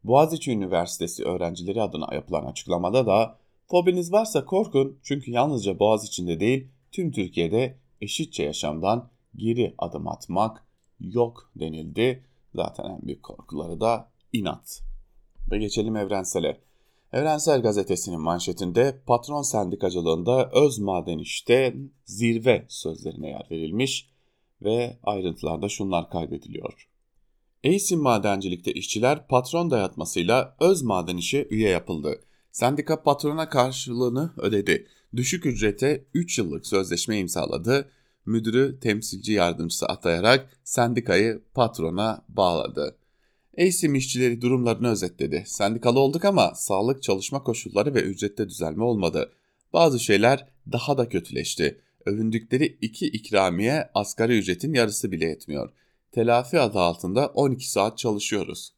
Boğaziçi 0.07 0.51
Üniversitesi 0.51 1.23
öğrencileri 1.23 1.81
adına 1.81 2.15
yapılan 2.15 2.45
açıklamada 2.45 3.05
da 3.05 3.37
fobiniz 3.67 4.11
varsa 4.11 4.45
korkun 4.45 4.99
çünkü 5.03 5.31
yalnızca 5.31 5.79
Boğaziçi'nde 5.79 6.39
değil 6.39 6.67
tüm 6.91 7.11
Türkiye'de 7.11 7.77
eşitçe 8.01 8.43
yaşamdan 8.43 9.09
geri 9.35 9.75
adım 9.77 10.07
atmak 10.07 10.63
yok 10.99 11.51
denildi. 11.55 12.23
Zaten 12.55 12.85
en 12.85 13.01
büyük 13.01 13.23
korkuları 13.23 13.81
da 13.81 14.09
inat. 14.33 14.81
Ve 15.51 15.57
geçelim 15.57 15.95
evrensele. 15.95 16.61
Evrensel 17.13 17.61
Gazetesi'nin 17.61 18.21
manşetinde 18.21 19.01
patron 19.05 19.41
sendikacılığında 19.41 20.49
öz 20.53 20.79
maden 20.79 21.17
işte 21.17 21.75
zirve 22.05 22.65
sözlerine 22.69 23.29
yer 23.29 23.47
verilmiş 23.51 24.09
ve 24.61 24.97
ayrıntılarda 25.03 25.69
şunlar 25.69 26.09
kaydediliyor. 26.09 26.94
Eysin 27.65 27.99
Madencilik'te 27.99 28.73
işçiler 28.73 29.27
patron 29.27 29.71
dayatmasıyla 29.71 30.55
öz 30.59 30.81
maden 30.81 31.17
işe 31.17 31.47
üye 31.49 31.69
yapıldı. 31.69 32.19
Sendika 32.51 33.03
patrona 33.03 33.49
karşılığını 33.49 34.33
ödedi. 34.37 34.87
Düşük 35.15 35.45
ücrete 35.45 36.05
3 36.13 36.37
yıllık 36.37 36.67
sözleşme 36.67 37.17
imzaladı. 37.19 37.89
Müdürü 38.25 38.79
temsilci 38.79 39.33
yardımcısı 39.33 39.85
atayarak 39.85 40.49
sendikayı 40.63 41.41
patrona 41.53 42.25
bağladı. 42.29 42.97
Eysim 43.53 43.95
işçileri 43.95 44.41
durumlarını 44.41 44.89
özetledi. 44.89 45.43
Sendikalı 45.45 45.99
olduk 45.99 46.25
ama 46.25 46.55
sağlık 46.55 47.03
çalışma 47.03 47.43
koşulları 47.43 47.93
ve 47.95 48.01
ücrette 48.01 48.49
düzelme 48.49 48.83
olmadı. 48.83 49.31
Bazı 49.73 49.99
şeyler 49.99 50.47
daha 50.71 50.97
da 50.97 51.09
kötüleşti. 51.09 51.81
Övündükleri 52.05 52.77
iki 52.81 53.07
ikramiye 53.07 53.89
asgari 53.93 54.37
ücretin 54.37 54.73
yarısı 54.73 55.11
bile 55.11 55.25
etmiyor. 55.25 55.69
Telafi 56.15 56.59
adı 56.59 56.79
altında 56.79 57.27
12 57.27 57.71
saat 57.71 57.97
çalışıyoruz. 57.97 58.73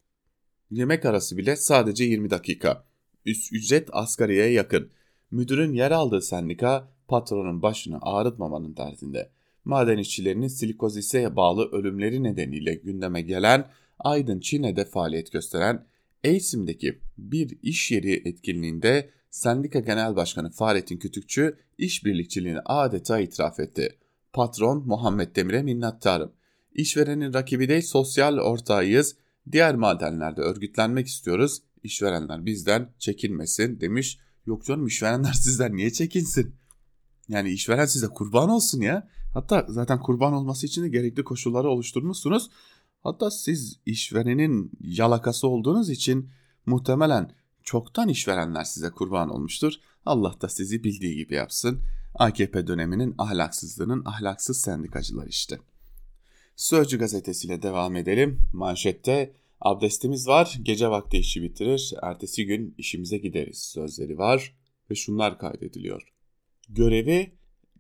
Yemek 0.71 1.05
arası 1.05 1.37
bile 1.37 1.55
sadece 1.55 2.03
20 2.03 2.29
dakika. 2.29 2.83
Üst 3.25 3.53
ücret 3.53 3.89
asgariye 3.91 4.49
yakın. 4.49 4.89
Müdürün 5.31 5.73
yer 5.73 5.91
aldığı 5.91 6.21
sendika 6.21 6.87
patronun 7.07 7.61
başını 7.61 7.97
ağrıtmamanın 8.01 8.77
derdinde. 8.77 9.29
Maden 9.65 9.97
işçilerinin 9.97 10.47
silikozise 10.47 11.35
bağlı 11.35 11.71
ölümleri 11.71 12.23
nedeniyle 12.23 12.75
gündeme 12.75 13.21
gelen 13.21 13.71
Aydın 13.99 14.39
Çin'de 14.39 14.85
faaliyet 14.85 15.31
gösteren 15.31 15.85
Eysim'deki 16.23 16.99
bir 17.17 17.57
iş 17.61 17.91
yeri 17.91 18.13
etkinliğinde 18.29 19.09
Sendika 19.29 19.79
Genel 19.79 20.15
Başkanı 20.15 20.49
Fahrettin 20.49 20.97
Kütükçü 20.97 21.57
işbirlikçiliğini 21.77 22.59
adeta 22.65 23.19
itiraf 23.19 23.59
etti. 23.59 23.97
Patron 24.33 24.87
Muhammed 24.87 25.35
Demir'e 25.35 25.63
minnettarım. 25.63 26.36
İşverenin 26.77 27.33
rakibi 27.33 27.69
değil 27.69 27.81
sosyal 27.81 28.37
ortağıyız. 28.37 29.15
Diğer 29.51 29.75
madenlerde 29.75 30.41
örgütlenmek 30.41 31.07
istiyoruz. 31.07 31.61
İşverenler 31.83 32.45
bizden 32.45 32.89
çekinmesin 32.99 33.79
demiş. 33.81 34.19
Yok 34.45 34.65
canım 34.65 34.87
işverenler 34.87 35.33
sizden 35.43 35.75
niye 35.75 35.91
çekinsin? 35.91 36.55
Yani 37.29 37.49
işveren 37.49 37.85
size 37.85 38.07
kurban 38.07 38.49
olsun 38.49 38.81
ya. 38.81 39.09
Hatta 39.33 39.65
zaten 39.69 39.99
kurban 39.99 40.33
olması 40.33 40.65
için 40.65 40.83
de 40.83 40.89
gerekli 40.89 41.23
koşulları 41.23 41.69
oluşturmuşsunuz. 41.69 42.49
Hatta 43.03 43.31
siz 43.31 43.79
işverenin 43.85 44.71
yalakası 44.81 45.47
olduğunuz 45.47 45.89
için 45.89 46.29
muhtemelen 46.65 47.31
çoktan 47.63 48.09
işverenler 48.09 48.63
size 48.63 48.89
kurban 48.89 49.29
olmuştur. 49.29 49.73
Allah 50.05 50.35
da 50.41 50.49
sizi 50.49 50.83
bildiği 50.83 51.15
gibi 51.15 51.35
yapsın. 51.35 51.81
AKP 52.15 52.67
döneminin 52.67 53.15
ahlaksızlığının 53.17 54.05
ahlaksız 54.05 54.61
sendikacılar 54.61 55.27
işte. 55.27 55.59
Sözcü 56.57 56.99
gazetesiyle 56.99 57.61
devam 57.61 57.95
edelim. 57.95 58.41
Manşette 58.53 59.33
abdestimiz 59.61 60.27
var, 60.27 60.57
gece 60.63 60.89
vakti 60.89 61.17
işi 61.17 61.41
bitirir, 61.41 61.93
ertesi 62.01 62.45
gün 62.45 62.75
işimize 62.77 63.17
gideriz 63.17 63.57
sözleri 63.57 64.17
var 64.17 64.55
ve 64.91 64.95
şunlar 64.95 65.39
kaydediliyor. 65.39 66.13
Görevi 66.69 67.31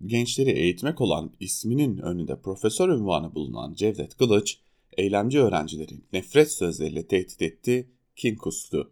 gençleri 0.05 0.49
eğitmek 0.49 1.01
olan 1.01 1.33
isminin 1.39 1.97
önünde 1.97 2.41
profesör 2.41 2.89
ünvanı 2.89 3.35
bulunan 3.35 3.73
Cevdet 3.73 4.17
Kılıç, 4.17 4.59
eylemci 4.97 5.39
öğrencilerin 5.39 6.05
nefret 6.13 6.51
sözleriyle 6.51 7.07
tehdit 7.07 7.41
etti, 7.41 7.89
kin 8.15 8.35
kustu. 8.35 8.91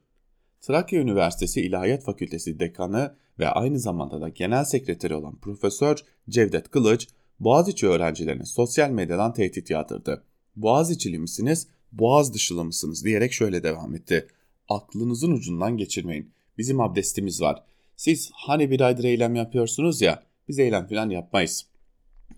Trakya 0.61 1.01
Üniversitesi 1.01 1.61
İlahiyat 1.61 2.03
Fakültesi 2.03 2.59
dekanı 2.59 3.15
ve 3.39 3.49
aynı 3.49 3.79
zamanda 3.79 4.21
da 4.21 4.29
genel 4.29 4.63
sekreteri 4.63 5.15
olan 5.15 5.39
Profesör 5.39 5.97
Cevdet 6.29 6.69
Kılıç, 6.69 7.07
Boğaziçi 7.39 7.87
öğrencilerine 7.87 8.45
sosyal 8.45 8.89
medyadan 8.89 9.33
tehdit 9.33 9.69
yağdırdı. 9.69 10.23
Boğaziçi'li 10.55 11.19
misiniz, 11.19 11.67
boğaz 11.91 12.33
dışılı 12.33 12.65
mısınız 12.65 13.05
diyerek 13.05 13.33
şöyle 13.33 13.63
devam 13.63 13.95
etti. 13.95 14.27
Aklınızın 14.69 15.31
ucundan 15.31 15.77
geçirmeyin. 15.77 16.31
Bizim 16.57 16.81
abdestimiz 16.81 17.41
var. 17.41 17.63
Siz 17.95 18.31
hani 18.33 18.71
bir 18.71 18.81
aydır 18.81 19.03
eylem 19.03 19.35
yapıyorsunuz 19.35 20.01
ya, 20.01 20.23
biz 20.47 20.59
eylem 20.59 20.87
falan 20.87 21.09
yapmayız. 21.09 21.65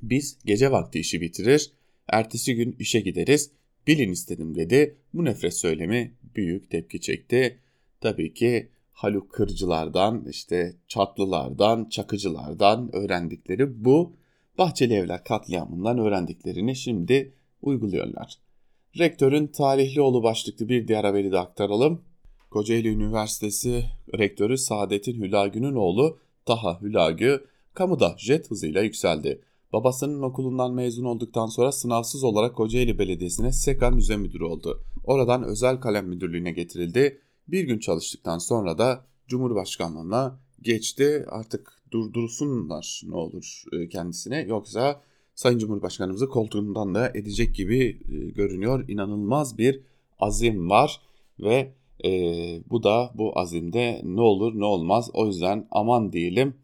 Biz 0.01 0.37
gece 0.45 0.71
vakti 0.71 0.99
işi 0.99 1.21
bitirir, 1.21 1.71
ertesi 2.07 2.55
gün 2.55 2.75
işe 2.79 2.99
gideriz, 2.99 3.51
bilin 3.87 4.11
istedim 4.11 4.55
dedi. 4.55 4.97
Bu 5.13 5.25
nefret 5.25 5.53
söylemi 5.53 6.13
büyük 6.35 6.71
tepki 6.71 7.01
çekti. 7.01 7.59
Tabii 8.01 8.33
ki 8.33 8.69
Haluk 8.91 9.31
Kırcılardan, 9.31 10.25
işte 10.29 10.75
Çatlılardan, 10.87 11.89
Çakıcılardan 11.89 12.95
öğrendikleri 12.95 13.85
bu 13.85 14.13
Bahçeli 14.57 14.93
Evler 14.93 15.23
katliamından 15.23 15.97
öğrendiklerini 15.97 16.75
şimdi 16.75 17.33
uyguluyorlar. 17.61 18.37
Rektörün 18.97 19.47
talihli 19.47 20.01
oğlu 20.01 20.23
başlıklı 20.23 20.69
bir 20.69 20.87
diğer 20.87 21.03
haberi 21.03 21.31
de 21.31 21.39
aktaralım. 21.39 22.01
Kocaeli 22.51 22.87
Üniversitesi 22.87 23.85
Rektörü 24.17 24.57
Saadet'in 24.57 25.21
Hülagü'nün 25.21 25.75
oğlu 25.75 26.19
Taha 26.45 26.81
Hülagü 26.81 27.45
kamuda 27.73 28.15
jet 28.17 28.51
hızıyla 28.51 28.81
yükseldi. 28.81 29.41
Babasının 29.73 30.21
okulundan 30.21 30.73
mezun 30.73 31.05
olduktan 31.05 31.47
sonra 31.47 31.71
sınavsız 31.71 32.23
olarak 32.23 32.55
Kocaeli 32.55 32.99
Belediyesi'ne 32.99 33.51
SEKA 33.51 33.89
Müze 33.89 34.17
Müdürü 34.17 34.43
oldu. 34.43 34.83
Oradan 35.03 35.43
özel 35.43 35.77
kalem 35.77 36.07
müdürlüğüne 36.07 36.51
getirildi. 36.51 37.21
Bir 37.47 37.63
gün 37.63 37.79
çalıştıktan 37.79 38.37
sonra 38.37 38.77
da 38.77 39.05
Cumhurbaşkanlığına 39.27 40.39
geçti. 40.61 41.25
Artık 41.29 41.76
durdursunlar 41.91 43.01
ne 43.05 43.15
olur 43.15 43.63
e, 43.73 43.89
kendisine 43.89 44.41
yoksa 44.41 45.01
Sayın 45.35 45.59
Cumhurbaşkanımızı 45.59 46.29
koltuğundan 46.29 46.95
da 46.95 47.09
edecek 47.09 47.55
gibi 47.55 47.99
e, 48.11 48.29
görünüyor. 48.29 48.89
İnanılmaz 48.89 49.57
bir 49.57 49.81
azim 50.19 50.69
var 50.69 51.01
ve 51.39 51.73
e, 52.05 52.09
bu 52.69 52.83
da 52.83 53.11
bu 53.15 53.39
azimde 53.39 54.01
ne 54.03 54.21
olur 54.21 54.59
ne 54.59 54.65
olmaz 54.65 55.09
o 55.13 55.25
yüzden 55.25 55.67
aman 55.71 56.13
diyelim 56.13 56.55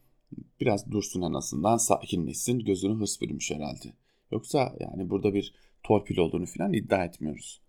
biraz 0.62 0.92
dursun 0.92 1.22
en 1.22 1.34
azından 1.34 1.78
sakinleşsin 1.78 2.60
gözünü 2.60 3.00
hırs 3.00 3.22
bürümüş 3.22 3.52
herhalde. 3.52 3.94
Yoksa 4.32 4.76
yani 4.80 5.10
burada 5.10 5.34
bir 5.34 5.54
torpil 5.84 6.18
olduğunu 6.18 6.46
falan 6.46 6.74
iddia 6.74 7.06
etmiyoruz. 7.06 7.62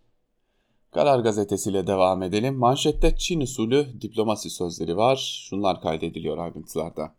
Karar 0.90 1.20
gazetesiyle 1.20 1.86
devam 1.86 2.22
edelim. 2.22 2.54
Manşette 2.54 3.16
Çin 3.16 3.40
usulü 3.40 4.00
diplomasi 4.00 4.50
sözleri 4.50 4.96
var. 4.96 5.44
Şunlar 5.48 5.80
kaydediliyor 5.80 6.38
ayrıntılarda. 6.38 7.14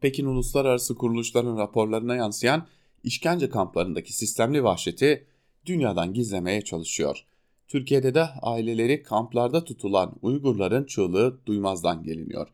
Pekin 0.00 0.26
uluslararası 0.26 0.94
kuruluşların 0.94 1.58
raporlarına 1.58 2.16
yansıyan 2.16 2.66
işkence 3.04 3.48
kamplarındaki 3.48 4.12
sistemli 4.12 4.64
vahşeti 4.64 5.26
dünyadan 5.66 6.14
gizlemeye 6.14 6.62
çalışıyor. 6.62 7.24
Türkiye'de 7.68 8.14
de 8.14 8.28
aileleri 8.42 9.02
kamplarda 9.02 9.64
tutulan 9.64 10.14
Uygurların 10.22 10.84
çığlığı 10.84 11.40
duymazdan 11.46 12.02
geliniyor. 12.02 12.48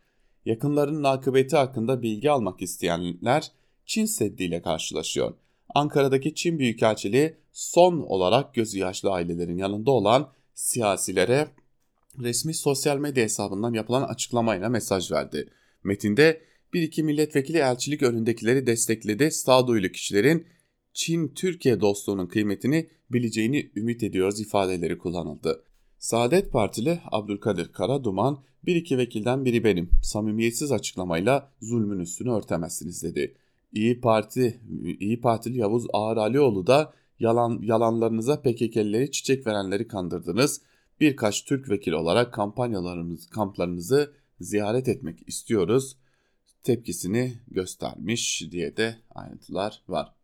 Yakınlarının 0.44 1.04
akıbeti 1.04 1.56
hakkında 1.56 2.02
bilgi 2.02 2.30
almak 2.30 2.62
isteyenler 2.62 3.52
Çin 3.86 4.04
Seddi 4.04 4.62
karşılaşıyor. 4.62 5.34
Ankara'daki 5.74 6.34
Çin 6.34 6.58
Büyükelçiliği 6.58 7.34
son 7.52 8.00
olarak 8.00 8.54
gözü 8.54 8.78
yaşlı 8.78 9.10
ailelerin 9.10 9.58
yanında 9.58 9.90
olan 9.90 10.28
siyasilere 10.54 11.48
resmi 12.18 12.54
sosyal 12.54 12.98
medya 12.98 13.24
hesabından 13.24 13.72
yapılan 13.72 14.02
açıklamayla 14.02 14.68
mesaj 14.68 15.12
verdi. 15.12 15.48
Metinde 15.84 16.40
bir 16.74 16.82
iki 16.82 17.02
milletvekili 17.02 17.58
elçilik 17.58 18.02
önündekileri 18.02 18.66
destekledi. 18.66 19.30
Sağduyulu 19.30 19.88
kişilerin 19.88 20.46
Çin-Türkiye 20.92 21.80
dostluğunun 21.80 22.26
kıymetini 22.26 22.88
bileceğini 23.10 23.70
ümit 23.76 24.02
ediyoruz 24.02 24.40
ifadeleri 24.40 24.98
kullanıldı. 24.98 25.64
Saadet 25.98 26.52
Partili 26.52 27.00
Abdülkadir 27.12 27.72
Karaduman 27.72 28.42
bir 28.66 28.76
iki 28.76 28.98
vekilden 28.98 29.44
biri 29.44 29.64
benim. 29.64 29.90
Samimiyetsiz 30.02 30.72
açıklamayla 30.72 31.52
zulmün 31.60 32.00
üstünü 32.00 32.30
örtemezsiniz 32.30 33.02
dedi. 33.02 33.34
İyi 33.72 34.00
Parti, 34.00 34.60
İyi 35.00 35.20
Partili 35.20 35.58
Yavuz 35.58 35.86
Ağar 35.92 36.16
da 36.66 36.92
yalan, 37.18 37.60
yalanlarınıza 37.62 38.40
PKK'lileri 38.40 39.10
çiçek 39.10 39.46
verenleri 39.46 39.88
kandırdınız. 39.88 40.60
Birkaç 41.00 41.44
Türk 41.44 41.70
vekil 41.70 41.92
olarak 41.92 42.32
kampanyalarımız, 42.32 43.26
kamplarınızı 43.26 44.12
ziyaret 44.40 44.88
etmek 44.88 45.28
istiyoruz 45.28 45.96
tepkisini 46.64 47.38
göstermiş 47.48 48.48
diye 48.50 48.76
de 48.76 48.96
ayrıntılar 49.10 49.82
var. 49.88 50.14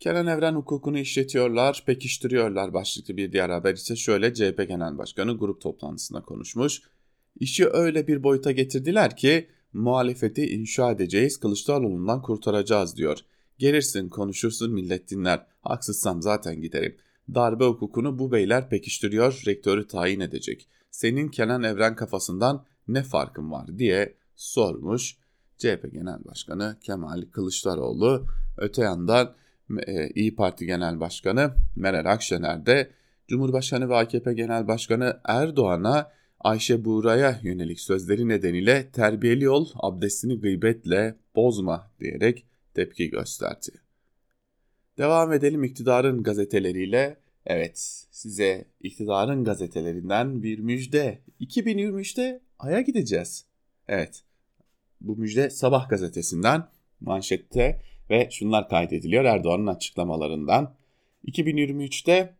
Kenan 0.00 0.26
Evren 0.26 0.54
hukukunu 0.54 0.98
işletiyorlar, 0.98 1.82
pekiştiriyorlar 1.86 2.74
başlıklı 2.74 3.16
bir 3.16 3.32
diğer 3.32 3.50
haber 3.50 3.74
ise 3.74 3.96
şöyle 3.96 4.34
CHP 4.34 4.68
Genel 4.68 4.98
Başkanı 4.98 5.38
grup 5.38 5.60
toplantısında 5.60 6.22
konuşmuş. 6.22 6.82
İşi 7.40 7.68
öyle 7.68 8.06
bir 8.06 8.22
boyuta 8.22 8.52
getirdiler 8.52 9.16
ki 9.16 9.48
muhalefeti 9.72 10.46
inşa 10.46 10.90
edeceğiz, 10.90 11.40
Kılıçdaroğlu'ndan 11.40 12.22
kurtaracağız 12.22 12.96
diyor. 12.96 13.18
Gelirsin 13.58 14.08
konuşursun 14.08 14.72
millet 14.72 15.10
dinler, 15.10 15.46
haksızsam 15.60 16.22
zaten 16.22 16.60
giderim. 16.60 16.96
Darbe 17.34 17.64
hukukunu 17.64 18.18
bu 18.18 18.32
beyler 18.32 18.68
pekiştiriyor, 18.68 19.42
rektörü 19.46 19.86
tayin 19.86 20.20
edecek. 20.20 20.68
Senin 20.90 21.28
Kenan 21.28 21.62
Evren 21.62 21.96
kafasından 21.96 22.64
ne 22.88 23.02
farkın 23.02 23.50
var 23.50 23.78
diye 23.78 24.14
sormuş. 24.38 25.16
CHP 25.58 25.92
Genel 25.92 26.24
Başkanı 26.24 26.76
Kemal 26.80 27.22
Kılıçdaroğlu 27.32 28.26
öte 28.56 28.82
yandan 28.82 29.34
e, 29.86 30.08
İyi 30.08 30.34
Parti 30.36 30.66
Genel 30.66 31.00
Başkanı 31.00 31.54
Meral 31.76 32.12
Akşener 32.12 32.66
de 32.66 32.90
Cumhurbaşkanı 33.28 33.88
ve 33.88 33.96
AKP 33.96 34.32
Genel 34.32 34.68
Başkanı 34.68 35.20
Erdoğan'a 35.24 36.10
Ayşe 36.40 36.84
Buğra'ya 36.84 37.40
yönelik 37.42 37.80
sözleri 37.80 38.28
nedeniyle 38.28 38.90
terbiyeli 38.90 39.48
ol, 39.48 39.68
abdestini 39.74 40.40
gıybetle 40.40 41.16
bozma 41.36 41.90
diyerek 42.00 42.46
tepki 42.74 43.10
gösterdi. 43.10 43.70
Devam 44.98 45.32
edelim 45.32 45.64
iktidarın 45.64 46.22
gazeteleriyle. 46.22 47.16
Evet 47.46 48.06
size 48.10 48.64
iktidarın 48.80 49.44
gazetelerinden 49.44 50.42
bir 50.42 50.58
müjde. 50.58 51.22
2023'te 51.40 52.40
Ay'a 52.58 52.80
gideceğiz. 52.80 53.44
Evet 53.88 54.24
bu 55.00 55.16
müjde 55.16 55.50
Sabah 55.50 55.88
gazetesinden 55.88 56.68
manşette 57.00 57.80
ve 58.10 58.28
şunlar 58.30 58.68
kaydediliyor 58.68 59.24
Erdoğan'ın 59.24 59.66
açıklamalarından. 59.66 60.74
2023'te 61.26 62.34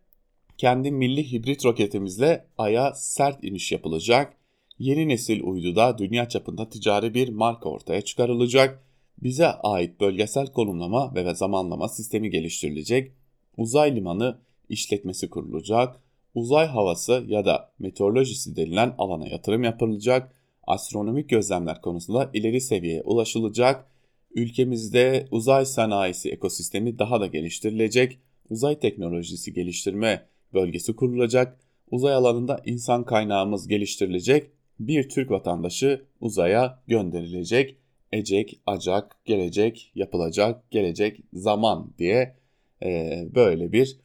kendi 0.57 0.91
milli 0.91 1.33
hibrit 1.33 1.65
roketimizle 1.65 2.47
Ay'a 2.59 2.95
sert 2.95 3.45
iniş 3.45 3.73
yapılacak. 3.73 4.37
Yeni 4.79 5.09
nesil 5.09 5.43
uyduda 5.43 5.99
dünya 5.99 6.29
çapında 6.29 6.69
ticari 6.69 7.15
bir 7.15 7.29
marka 7.29 7.69
ortaya 7.69 8.01
çıkarılacak. 8.03 8.85
Bize 9.23 9.47
ait 9.47 10.01
bölgesel 10.01 10.47
konumlama 10.47 11.15
ve 11.15 11.35
zamanlama 11.35 11.89
sistemi 11.89 12.31
geliştirilecek. 12.31 13.13
Uzay 13.57 13.97
limanı 13.97 14.39
işletmesi 14.69 15.31
kurulacak. 15.31 16.01
Uzay 16.35 16.67
havası 16.67 17.25
ya 17.27 17.45
da 17.45 17.73
meteorolojisi 17.79 18.57
denilen 18.57 18.95
alana 18.99 19.29
yatırım 19.29 19.65
yapılacak 19.65 20.38
astronomik 20.69 21.29
gözlemler 21.29 21.81
konusunda 21.81 22.31
ileri 22.35 22.61
seviyeye 22.61 23.03
ulaşılacak. 23.03 23.87
Ülkemizde 24.35 25.29
uzay 25.31 25.67
sanayisi 25.67 26.31
ekosistemi 26.31 26.99
daha 26.99 27.21
da 27.21 27.27
geliştirilecek. 27.27 28.19
Uzay 28.51 28.79
teknolojisi 28.79 29.53
geliştirme 29.53 30.27
bölgesi 30.55 30.97
kurulacak. 30.97 31.61
Uzay 31.91 32.15
alanında 32.15 32.61
insan 32.65 33.05
kaynağımız 33.05 33.69
geliştirilecek. 33.69 34.51
Bir 34.81 35.09
Türk 35.09 35.31
vatandaşı 35.31 36.05
uzaya 36.21 36.83
gönderilecek. 36.87 37.77
Ecek, 38.13 38.61
acak, 38.67 39.17
gelecek, 39.25 39.93
yapılacak, 39.95 40.71
gelecek, 40.71 41.21
zaman 41.33 41.95
diye 41.99 42.37
e, 42.83 43.23
böyle 43.35 43.73
bir 43.73 44.01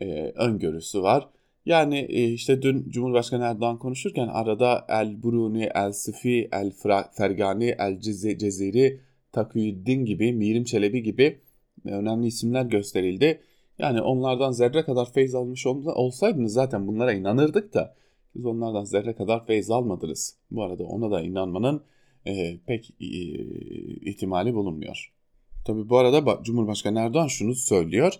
e, 0.00 0.06
öngörüsü 0.36 1.02
var. 1.02 1.28
Yani 1.66 1.98
e, 1.98 2.24
işte 2.24 2.62
dün 2.62 2.90
Cumhurbaşkanı 2.90 3.44
Erdoğan 3.44 3.78
konuşurken 3.78 4.28
arada 4.28 4.86
El 4.88 5.22
Bruni, 5.22 5.68
El 5.74 5.92
Sıfi, 5.92 6.48
El 6.52 6.72
Fergani, 7.12 7.74
El 7.78 8.00
Ceziri, 8.00 9.00
Taküddin 9.32 10.04
gibi, 10.04 10.32
Mirim 10.32 10.64
Çelebi 10.64 11.02
gibi 11.02 11.40
önemli 11.84 12.26
isimler 12.26 12.64
gösterildi. 12.64 13.40
Yani 13.78 14.00
onlardan 14.00 14.52
zerre 14.52 14.82
kadar 14.84 15.12
feyz 15.12 15.34
almış 15.34 15.66
olsaydınız 15.66 16.52
zaten 16.52 16.86
bunlara 16.86 17.12
inanırdık 17.12 17.74
da 17.74 17.94
siz 18.32 18.46
onlardan 18.46 18.84
zerre 18.84 19.14
kadar 19.14 19.46
feyz 19.46 19.70
almadınız. 19.70 20.36
Bu 20.50 20.62
arada 20.62 20.84
ona 20.84 21.10
da 21.10 21.22
inanmanın 21.22 21.82
e, 22.26 22.58
pek 22.66 22.90
e, 23.00 23.06
ihtimali 24.10 24.54
bulunmuyor. 24.54 25.12
Tabi 25.64 25.88
bu 25.88 25.98
arada 25.98 26.42
Cumhurbaşkanı 26.42 26.98
Erdoğan 26.98 27.26
şunu 27.26 27.54
söylüyor. 27.54 28.12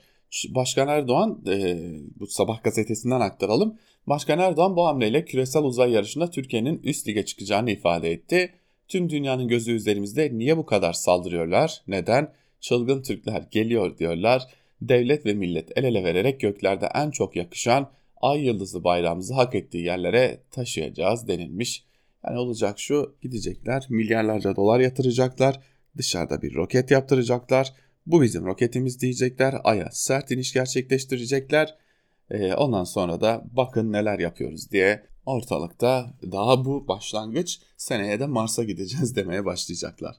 Başkan 0.48 0.88
Erdoğan 0.88 1.42
e, 1.48 1.76
bu 2.20 2.26
sabah 2.26 2.62
gazetesinden 2.62 3.20
aktaralım. 3.20 3.78
Başkan 4.06 4.38
Erdoğan 4.38 4.76
bu 4.76 4.86
hamleyle 4.86 5.24
küresel 5.24 5.62
uzay 5.62 5.90
yarışında 5.90 6.30
Türkiye'nin 6.30 6.80
üst 6.82 7.08
lige 7.08 7.24
çıkacağını 7.24 7.70
ifade 7.70 8.12
etti. 8.12 8.52
Tüm 8.88 9.10
dünyanın 9.10 9.48
gözü 9.48 9.72
üzerimizde 9.72 10.38
niye 10.38 10.56
bu 10.56 10.66
kadar 10.66 10.92
saldırıyorlar? 10.92 11.82
Neden? 11.88 12.32
Çılgın 12.60 13.02
Türkler 13.02 13.42
geliyor 13.50 13.98
diyorlar. 13.98 14.42
Devlet 14.82 15.26
ve 15.26 15.34
millet 15.34 15.78
el 15.78 15.84
ele 15.84 16.04
vererek 16.04 16.40
göklerde 16.40 16.88
en 16.94 17.10
çok 17.10 17.36
yakışan 17.36 17.90
ay 18.20 18.46
yıldızı 18.46 18.84
bayrağımızı 18.84 19.34
hak 19.34 19.54
ettiği 19.54 19.84
yerlere 19.84 20.40
taşıyacağız 20.50 21.28
denilmiş. 21.28 21.84
Yani 22.24 22.38
olacak 22.38 22.78
şu 22.78 23.16
gidecekler 23.22 23.86
milyarlarca 23.88 24.56
dolar 24.56 24.80
yatıracaklar 24.80 25.60
dışarıda 25.96 26.42
bir 26.42 26.54
roket 26.54 26.90
yaptıracaklar. 26.90 27.72
Bu 28.06 28.22
bizim 28.22 28.44
roketimiz 28.44 29.00
diyecekler. 29.00 29.54
Ay'a 29.64 29.88
sert 29.92 30.30
iniş 30.30 30.52
gerçekleştirecekler. 30.52 31.74
E, 32.30 32.54
ondan 32.54 32.84
sonra 32.84 33.20
da 33.20 33.44
bakın 33.52 33.92
neler 33.92 34.18
yapıyoruz 34.18 34.70
diye 34.70 35.06
ortalıkta 35.26 36.14
daha 36.22 36.64
bu 36.64 36.88
başlangıç 36.88 37.60
seneye 37.76 38.20
de 38.20 38.26
Mars'a 38.26 38.64
gideceğiz 38.64 39.16
demeye 39.16 39.44
başlayacaklar. 39.44 40.16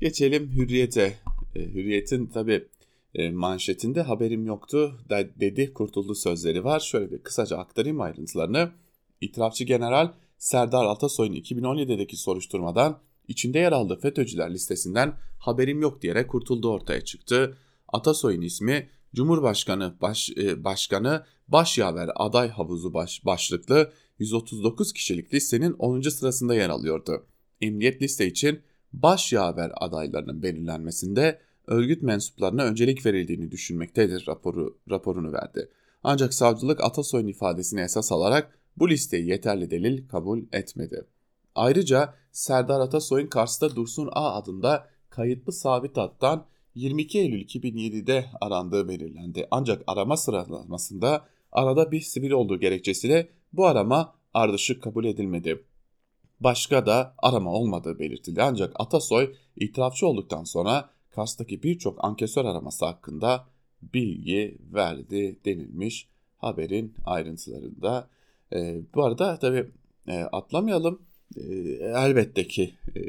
Geçelim 0.00 0.52
Hürriyet'e. 0.52 1.14
E, 1.54 1.60
Hürriyet'in 1.60 2.26
tabi 2.26 2.68
e, 3.14 3.30
manşetinde 3.30 4.02
haberim 4.02 4.46
yoktu 4.46 5.00
dedi 5.40 5.72
kurtuldu 5.72 6.14
sözleri 6.14 6.64
var. 6.64 6.80
Şöyle 6.80 7.10
bir 7.10 7.22
kısaca 7.22 7.56
aktarayım 7.56 8.00
ayrıntılarını. 8.00 8.70
İtirafçı 9.20 9.64
General 9.64 10.12
Serdar 10.38 10.86
Atasoy'un 10.86 11.32
2017'deki 11.32 12.16
soruşturmadan 12.16 13.00
içinde 13.28 13.58
yer 13.58 13.72
aldığı 13.72 14.00
FETÖ'cüler 14.00 14.54
listesinden 14.54 15.14
haberim 15.38 15.82
yok 15.82 16.02
diyerek 16.02 16.30
kurtuldu 16.30 16.70
ortaya 16.70 17.00
çıktı. 17.00 17.56
Atasoy'un 17.88 18.40
ismi 18.40 18.88
Cumhurbaşkanı 19.14 19.94
baş, 20.00 20.30
e, 20.36 20.64
Başkanı 20.64 21.24
Başyaver 21.48 22.10
aday 22.14 22.48
havuzu 22.48 22.94
baş, 22.94 23.24
başlıklı 23.24 23.92
139 24.18 24.92
kişilik 24.92 25.34
listenin 25.34 25.72
10. 25.72 26.10
sırasında 26.10 26.54
yer 26.54 26.68
alıyordu. 26.68 27.26
Emniyet 27.60 28.02
liste 28.02 28.26
için 28.26 28.60
başyaver 28.92 29.72
adaylarının 29.74 30.42
belirlenmesinde 30.42 31.40
örgüt 31.66 32.02
mensuplarına 32.02 32.64
öncelik 32.64 33.06
verildiğini 33.06 33.50
düşünmektedir 33.50 34.24
raporu, 34.28 34.78
raporunu 34.90 35.32
verdi. 35.32 35.68
Ancak 36.02 36.34
savcılık 36.34 36.84
Atasoy'un 36.84 37.26
ifadesini 37.26 37.80
esas 37.80 38.12
alarak 38.12 38.58
bu 38.76 38.90
listeyi 38.90 39.28
yeterli 39.28 39.70
delil 39.70 40.08
kabul 40.08 40.42
etmedi. 40.52 41.04
Ayrıca 41.54 42.14
Serdar 42.32 42.80
Atasoy'un 42.80 43.26
Kars'ta 43.26 43.76
Dursun 43.76 44.08
A 44.12 44.34
adında 44.34 44.88
kayıtlı 45.10 45.52
sabit 45.52 45.96
hattan 45.96 46.46
22 46.74 47.18
Eylül 47.18 47.44
2007'de 47.44 48.26
arandığı 48.40 48.88
belirlendi. 48.88 49.46
Ancak 49.50 49.82
arama 49.86 50.16
sıralamasında 50.16 51.24
arada 51.52 51.92
bir 51.92 52.00
sivil 52.00 52.30
olduğu 52.30 52.60
gerekçesiyle 52.60 53.28
bu 53.52 53.66
arama 53.66 54.14
ardışık 54.34 54.82
kabul 54.82 55.04
edilmedi. 55.04 55.64
Başka 56.40 56.86
da 56.86 57.14
arama 57.18 57.52
olmadığı 57.52 57.98
belirtildi. 57.98 58.42
Ancak 58.42 58.72
Atasoy 58.80 59.34
itirafçı 59.56 60.06
olduktan 60.06 60.44
sonra 60.44 60.90
Kars'taki 61.10 61.62
birçok 61.62 62.04
ankesör 62.04 62.44
araması 62.44 62.84
hakkında 62.84 63.46
bilgi 63.82 64.58
verdi 64.72 65.40
denilmiş 65.44 66.08
haberin 66.36 66.94
ayrıntılarında. 67.04 68.08
E, 68.52 68.80
bu 68.94 69.04
arada 69.04 69.38
tabii 69.38 69.70
e, 70.08 70.20
atlamayalım. 70.22 71.02
E, 71.36 71.42
elbette 71.80 72.46
ki 72.46 72.74
e, 72.96 73.00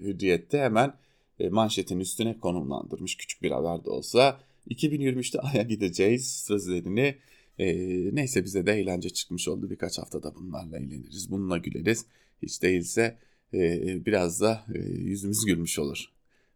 Hürriyet'te 0.00 0.58
hemen 0.58 0.94
e, 1.40 1.48
manşetin 1.48 2.00
üstüne 2.00 2.38
konumlandırmış 2.40 3.16
küçük 3.16 3.42
bir 3.42 3.50
haber 3.50 3.84
de 3.84 3.90
olsa. 3.90 4.40
2023'te 4.70 5.38
Ay'a 5.52 5.62
gideceğiz 5.62 6.44
sözlerini 6.46 7.14
e, 7.58 7.66
neyse 8.14 8.44
bize 8.44 8.66
de 8.66 8.72
eğlence 8.72 9.10
çıkmış 9.10 9.48
oldu. 9.48 9.70
Birkaç 9.70 9.98
haftada 9.98 10.34
bunlarla 10.34 10.78
eğleniriz 10.78 11.30
bununla 11.30 11.58
güleriz. 11.58 12.06
Hiç 12.42 12.62
değilse 12.62 13.18
e, 13.54 14.06
biraz 14.06 14.40
da 14.40 14.64
e, 14.74 14.78
yüzümüz 14.78 15.44
gülmüş 15.46 15.78
olur. 15.78 16.04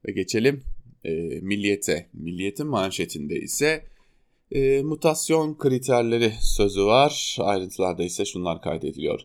Ve 0.07 0.13
geçelim 0.13 0.63
e, 1.05 1.11
milliyete. 1.41 2.09
Milliyetin 2.13 2.67
manşetinde 2.67 3.41
ise 3.41 3.85
e, 4.53 4.83
mutasyon 4.83 5.59
kriterleri 5.59 6.33
sözü 6.41 6.85
var. 6.85 7.37
Ayrıntılarda 7.41 8.05
ise 8.05 8.25
şunlar 8.25 8.63
kaydediliyor 8.63 9.21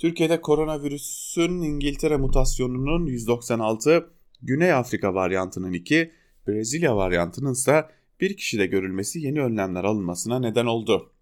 Türkiye'de 0.00 0.40
koronavirüsün 0.40 1.62
İngiltere 1.62 2.16
mutasyonunun 2.16 3.06
196 3.06 4.10
Güney 4.42 4.72
Afrika 4.72 5.14
varyantının 5.14 5.72
2, 5.72 6.12
Brezilya 6.48 6.96
varyantının 6.96 7.52
ise 7.52 7.84
bir 8.20 8.36
kişide 8.36 8.66
görülmesi 8.66 9.20
yeni 9.20 9.40
önlemler 9.40 9.84
alınmasına 9.84 10.38
neden 10.38 10.66
oldu. 10.66 11.12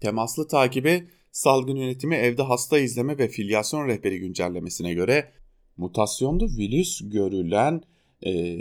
Temaslı 0.00 0.48
takibi 0.48 1.08
salgın 1.32 1.76
yönetimi 1.76 2.14
evde 2.14 2.42
hasta 2.42 2.78
izleme 2.78 3.18
ve 3.18 3.28
filyasyon 3.28 3.88
rehberi 3.88 4.18
güncellemesine 4.18 4.94
göre 4.94 5.32
mutasyonlu 5.76 6.46
virüs 6.58 7.00
görülen 7.04 7.82
e, 8.26 8.58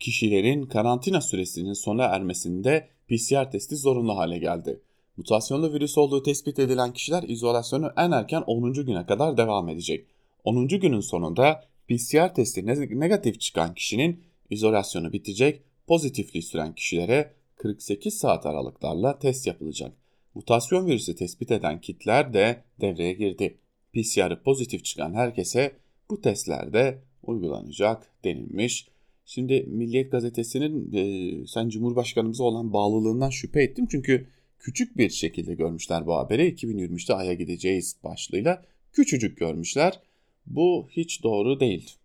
kişilerin 0.00 0.66
karantina 0.66 1.20
süresinin 1.20 1.72
sona 1.72 2.04
ermesinde 2.04 2.88
PCR 3.08 3.50
testi 3.50 3.76
zorunlu 3.76 4.16
hale 4.16 4.38
geldi. 4.38 4.80
Mutasyonlu 5.16 5.72
virüs 5.72 5.98
olduğu 5.98 6.22
tespit 6.22 6.58
edilen 6.58 6.92
kişiler 6.92 7.22
izolasyonu 7.22 7.90
en 7.96 8.10
erken 8.10 8.42
10. 8.46 8.72
güne 8.72 9.06
kadar 9.06 9.36
devam 9.36 9.68
edecek. 9.68 10.06
10. 10.44 10.68
günün 10.68 11.00
sonunda 11.00 11.64
PCR 11.88 12.34
testi 12.34 12.66
negatif 13.00 13.40
çıkan 13.40 13.74
kişinin 13.74 14.24
izolasyonu 14.50 15.12
bitecek, 15.12 15.62
pozitifliği 15.86 16.42
süren 16.42 16.74
kişilere 16.74 17.32
48 17.56 18.18
saat 18.18 18.46
aralıklarla 18.46 19.18
test 19.18 19.46
yapılacak. 19.46 19.92
Mutasyon 20.34 20.86
virüsü 20.86 21.14
tespit 21.14 21.50
eden 21.50 21.80
kitler 21.80 22.34
de 22.34 22.62
devreye 22.80 23.12
girdi. 23.12 23.58
PCR'ı 23.92 24.42
pozitif 24.42 24.84
çıkan 24.84 25.14
herkese 25.14 25.76
bu 26.10 26.20
testlerde 26.20 27.02
uygulanacak 27.22 28.12
denilmiş. 28.24 28.88
Şimdi 29.26 29.62
Milliyet 29.68 30.12
Gazetesi'nin 30.12 30.92
e, 30.92 31.46
sen 31.46 31.68
Cumhurbaşkanımıza 31.68 32.44
olan 32.44 32.72
bağlılığından 32.72 33.30
şüphe 33.30 33.62
ettim. 33.62 33.86
Çünkü 33.90 34.26
küçük 34.58 34.96
bir 34.96 35.10
şekilde 35.10 35.54
görmüşler 35.54 36.06
bu 36.06 36.16
haberi. 36.16 36.54
2023'te 36.54 37.14
Ay'a 37.14 37.34
gideceğiz 37.34 37.96
başlığıyla 38.04 38.64
küçücük 38.92 39.38
görmüşler. 39.38 40.00
Bu 40.46 40.88
hiç 40.90 41.22
doğru 41.22 41.60
değil. 41.60 41.96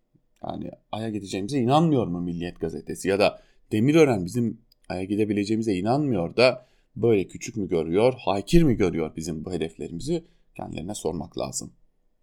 Yani 0.46 0.70
Ay'a 0.92 1.08
gideceğimize 1.08 1.58
inanmıyor 1.58 2.06
mu 2.06 2.20
Milliyet 2.20 2.60
Gazetesi 2.60 3.08
ya 3.08 3.18
da 3.18 3.42
Demirören 3.72 4.24
bizim 4.24 4.60
Ay'a 4.88 5.04
gidebileceğimize 5.04 5.74
inanmıyor 5.74 6.36
da 6.36 6.66
böyle 6.96 7.26
küçük 7.26 7.56
mü 7.56 7.68
görüyor, 7.68 8.14
hakir 8.18 8.62
mi 8.62 8.76
görüyor 8.76 9.16
bizim 9.16 9.44
bu 9.44 9.52
hedeflerimizi 9.52 10.24
kendilerine 10.54 10.94
sormak 10.94 11.38
lazım. 11.38 11.72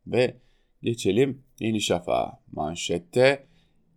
Ve 0.07 0.35
geçelim 0.83 1.43
Yeni 1.59 1.81
Şafak'a 1.81 2.39
manşette 2.51 3.48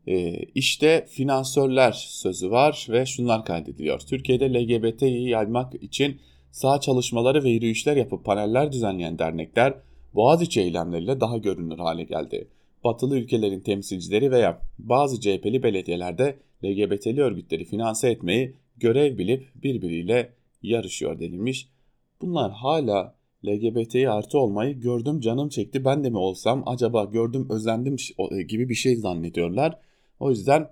e, 0.07 0.33
işte 0.55 1.07
finansörler 1.11 1.93
sözü 1.93 2.51
var 2.51 2.87
ve 2.91 3.07
şunlar 3.07 3.45
kaydediliyor. 3.45 4.01
Türkiye'de 4.01 4.55
LGBT'yi 4.55 5.29
yaymak 5.29 5.75
için 5.83 6.21
sağ 6.51 6.81
çalışmaları 6.81 7.45
ve 7.45 7.51
yürüyüşler 7.51 7.97
yapıp 7.97 8.25
paneller 8.25 8.73
düzenleyen 8.73 9.19
dernekler 9.19 9.75
Boğaziçi 10.15 10.61
eylemleriyle 10.61 11.21
daha 11.21 11.39
görünür 11.39 11.79
hale 11.79 12.05
geldi. 12.05 12.49
Batılı 12.85 13.19
ülkelerin 13.19 13.61
temsilcileri 13.61 14.31
veya 14.31 14.61
bazı 14.79 15.21
CHP'li 15.21 15.63
belediyelerde 15.63 16.39
LGBT'li 16.65 17.23
örgütleri 17.23 17.65
finanse 17.65 18.11
etmeyi 18.11 18.57
görev 18.77 19.19
bilip 19.19 19.49
birbiriyle 19.55 20.33
yarışıyor 20.63 21.21
denilmiş. 21.21 21.69
Bunlar 22.21 22.53
hala 22.53 23.15
LGBT'yi 23.47 24.11
artı 24.11 24.39
olmayı 24.39 24.81
gördüm 24.81 25.21
canım 25.21 25.49
çekti 25.49 25.85
ben 25.85 26.05
de 26.05 26.11
mi 26.11 26.19
olsam 26.19 26.63
acaba 26.67 27.05
gördüm 27.05 27.47
özendim 27.51 27.97
gibi 28.49 28.69
bir 28.69 28.75
şey 28.75 28.97
zannediyorlar. 28.97 29.79
O 30.23 30.31
yüzden 30.31 30.69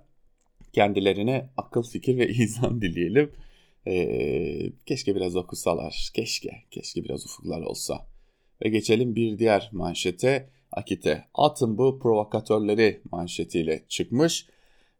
kendilerine 0.73 1.49
akıl 1.57 1.83
fikir 1.83 2.17
ve 2.17 2.27
izan 2.43 2.81
dileyelim. 2.81 3.31
Ee, 3.87 4.71
keşke 4.85 5.15
biraz 5.15 5.35
okusalar. 5.35 6.11
Keşke. 6.13 6.51
Keşke 6.71 7.03
biraz 7.03 7.25
ufuklar 7.25 7.61
olsa. 7.61 8.07
Ve 8.65 8.69
geçelim 8.69 9.15
bir 9.15 9.39
diğer 9.39 9.69
manşete. 9.71 10.49
Akite 10.71 11.25
atın 11.33 11.77
bu 11.77 11.99
provokatörleri 11.99 13.01
manşetiyle 13.11 13.83
çıkmış. 13.87 14.47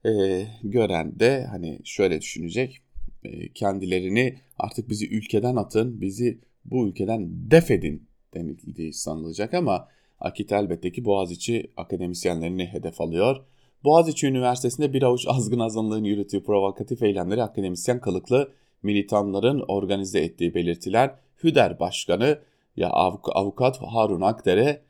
Ee, 0.05 0.47
gören 0.63 1.19
de 1.19 1.45
hani 1.45 1.79
şöyle 1.83 2.21
düşünecek. 2.21 2.81
E, 3.23 3.53
kendilerini 3.53 4.39
artık 4.59 4.89
bizi 4.89 5.09
ülkeden 5.09 5.55
atın, 5.55 6.01
bizi 6.01 6.39
bu 6.65 6.87
ülkeden 6.87 7.51
def 7.51 7.71
edin 7.71 8.07
denildiği 8.33 8.93
sanılacak 8.93 9.53
ama 9.53 9.87
Akit 10.19 10.51
elbette 10.51 10.91
ki 10.91 11.05
Boğaziçi 11.05 11.71
akademisyenlerini 11.77 12.65
hedef 12.65 13.01
alıyor. 13.01 13.45
Boğaziçi 13.83 14.27
Üniversitesi'nde 14.27 14.93
bir 14.93 15.03
avuç 15.03 15.25
azgın 15.27 15.59
azınlığın 15.59 16.03
yürüttüğü 16.03 16.43
provokatif 16.43 17.03
eylemleri 17.03 17.43
akademisyen 17.43 18.01
kılıklı 18.01 18.51
militanların 18.83 19.63
organize 19.67 20.19
ettiği 20.19 20.53
belirtilen 20.53 21.15
Hüder 21.43 21.79
Başkanı 21.79 22.39
ya 22.75 22.89
avukat 22.89 23.81
Harun 23.81 24.21
Akdere 24.21 24.81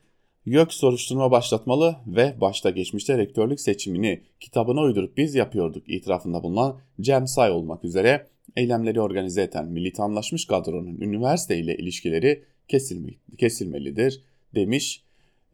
YÖK 0.46 0.72
soruşturma 0.72 1.30
başlatmalı 1.30 1.96
ve 2.06 2.34
başta 2.40 2.70
geçmişte 2.70 3.18
rektörlük 3.18 3.60
seçimini 3.60 4.22
kitabına 4.40 4.80
uydurup 4.80 5.16
biz 5.16 5.34
yapıyorduk 5.34 5.88
itirafında 5.88 6.42
bulunan 6.42 6.78
Cem 7.00 7.26
Say 7.26 7.50
olmak 7.50 7.84
üzere 7.84 8.26
eylemleri 8.56 9.00
organize 9.00 9.42
eden 9.42 9.66
militanlaşmış 9.66 10.46
kadronun 10.46 11.00
üniversite 11.00 11.58
ile 11.58 11.76
ilişkileri 11.76 12.44
kesilme, 12.68 13.10
kesilmelidir 13.38 14.22
demiş. 14.54 15.02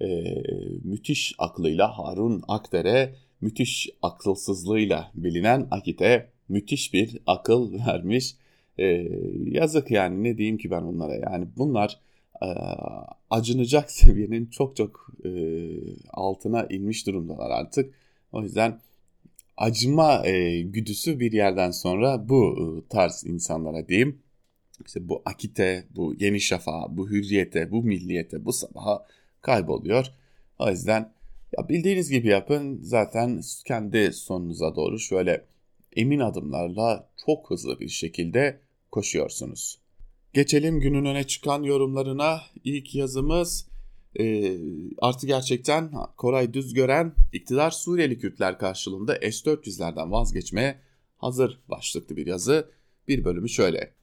Ee, 0.01 0.42
müthiş 0.85 1.35
aklıyla 1.38 1.98
Harun 1.98 2.42
Akdere, 2.48 3.14
müthiş 3.40 3.90
akılsızlığıyla 4.03 5.11
bilinen 5.14 5.68
Akit'e 5.70 6.29
müthiş 6.48 6.94
bir 6.94 7.18
akıl 7.27 7.72
vermiş. 7.87 8.35
Ee, 8.79 9.09
yazık 9.44 9.90
yani 9.90 10.24
ne 10.24 10.38
diyeyim 10.38 10.59
ki 10.59 10.70
ben 10.70 10.83
onlara 10.83 11.14
yani 11.14 11.46
bunlar 11.57 12.01
e, 12.42 12.48
acınacak 13.31 13.90
seviyenin 13.90 14.46
çok 14.46 14.77
çok 14.77 15.11
e, 15.24 15.31
altına 16.11 16.66
inmiş 16.70 17.07
durumdalar 17.07 17.51
artık. 17.51 17.94
O 18.33 18.42
yüzden 18.42 18.81
acıma 19.57 20.27
e, 20.27 20.61
güdüsü 20.61 21.20
bir 21.20 21.33
yerden 21.33 21.70
sonra 21.70 22.29
bu 22.29 22.57
e, 22.59 22.88
tarz 22.88 23.24
insanlara 23.27 23.88
diyeyim. 23.88 24.18
İşte 24.87 25.09
bu 25.09 25.22
akite, 25.24 25.85
bu 25.96 26.14
yeni 26.18 26.40
şafağa, 26.40 26.96
bu 26.96 27.11
hürriyete, 27.11 27.70
bu 27.70 27.83
milliyete, 27.83 28.44
bu 28.44 28.53
sabaha 28.53 29.07
kayboluyor. 29.42 30.07
O 30.59 30.70
yüzden 30.70 31.12
ya 31.56 31.68
bildiğiniz 31.68 32.11
gibi 32.11 32.28
yapın 32.28 32.78
zaten 32.82 33.40
kendi 33.66 34.12
sonunuza 34.12 34.76
doğru 34.76 34.98
şöyle 34.98 35.44
emin 35.96 36.20
adımlarla 36.20 37.11
çok 37.26 37.50
hızlı 37.50 37.80
bir 37.80 37.88
şekilde 37.88 38.61
koşuyorsunuz. 38.90 39.78
Geçelim 40.32 40.80
günün 40.80 41.04
öne 41.04 41.24
çıkan 41.26 41.62
yorumlarına. 41.62 42.40
İlk 42.64 42.94
yazımız 42.94 43.68
e, 44.20 44.56
artı 44.98 45.26
gerçekten 45.26 45.92
Koray 46.16 46.54
Düzgören 46.54 47.14
iktidar 47.32 47.70
Suriyeli 47.70 48.18
Kürtler 48.18 48.58
karşılığında 48.58 49.14
S-400'lerden 49.14 50.11
vazgeçmeye 50.11 50.78
hazır 51.16 51.61
başlıklı 51.68 52.16
bir 52.16 52.26
yazı. 52.26 52.70
Bir 53.08 53.24
bölümü 53.24 53.48
şöyle. 53.48 53.94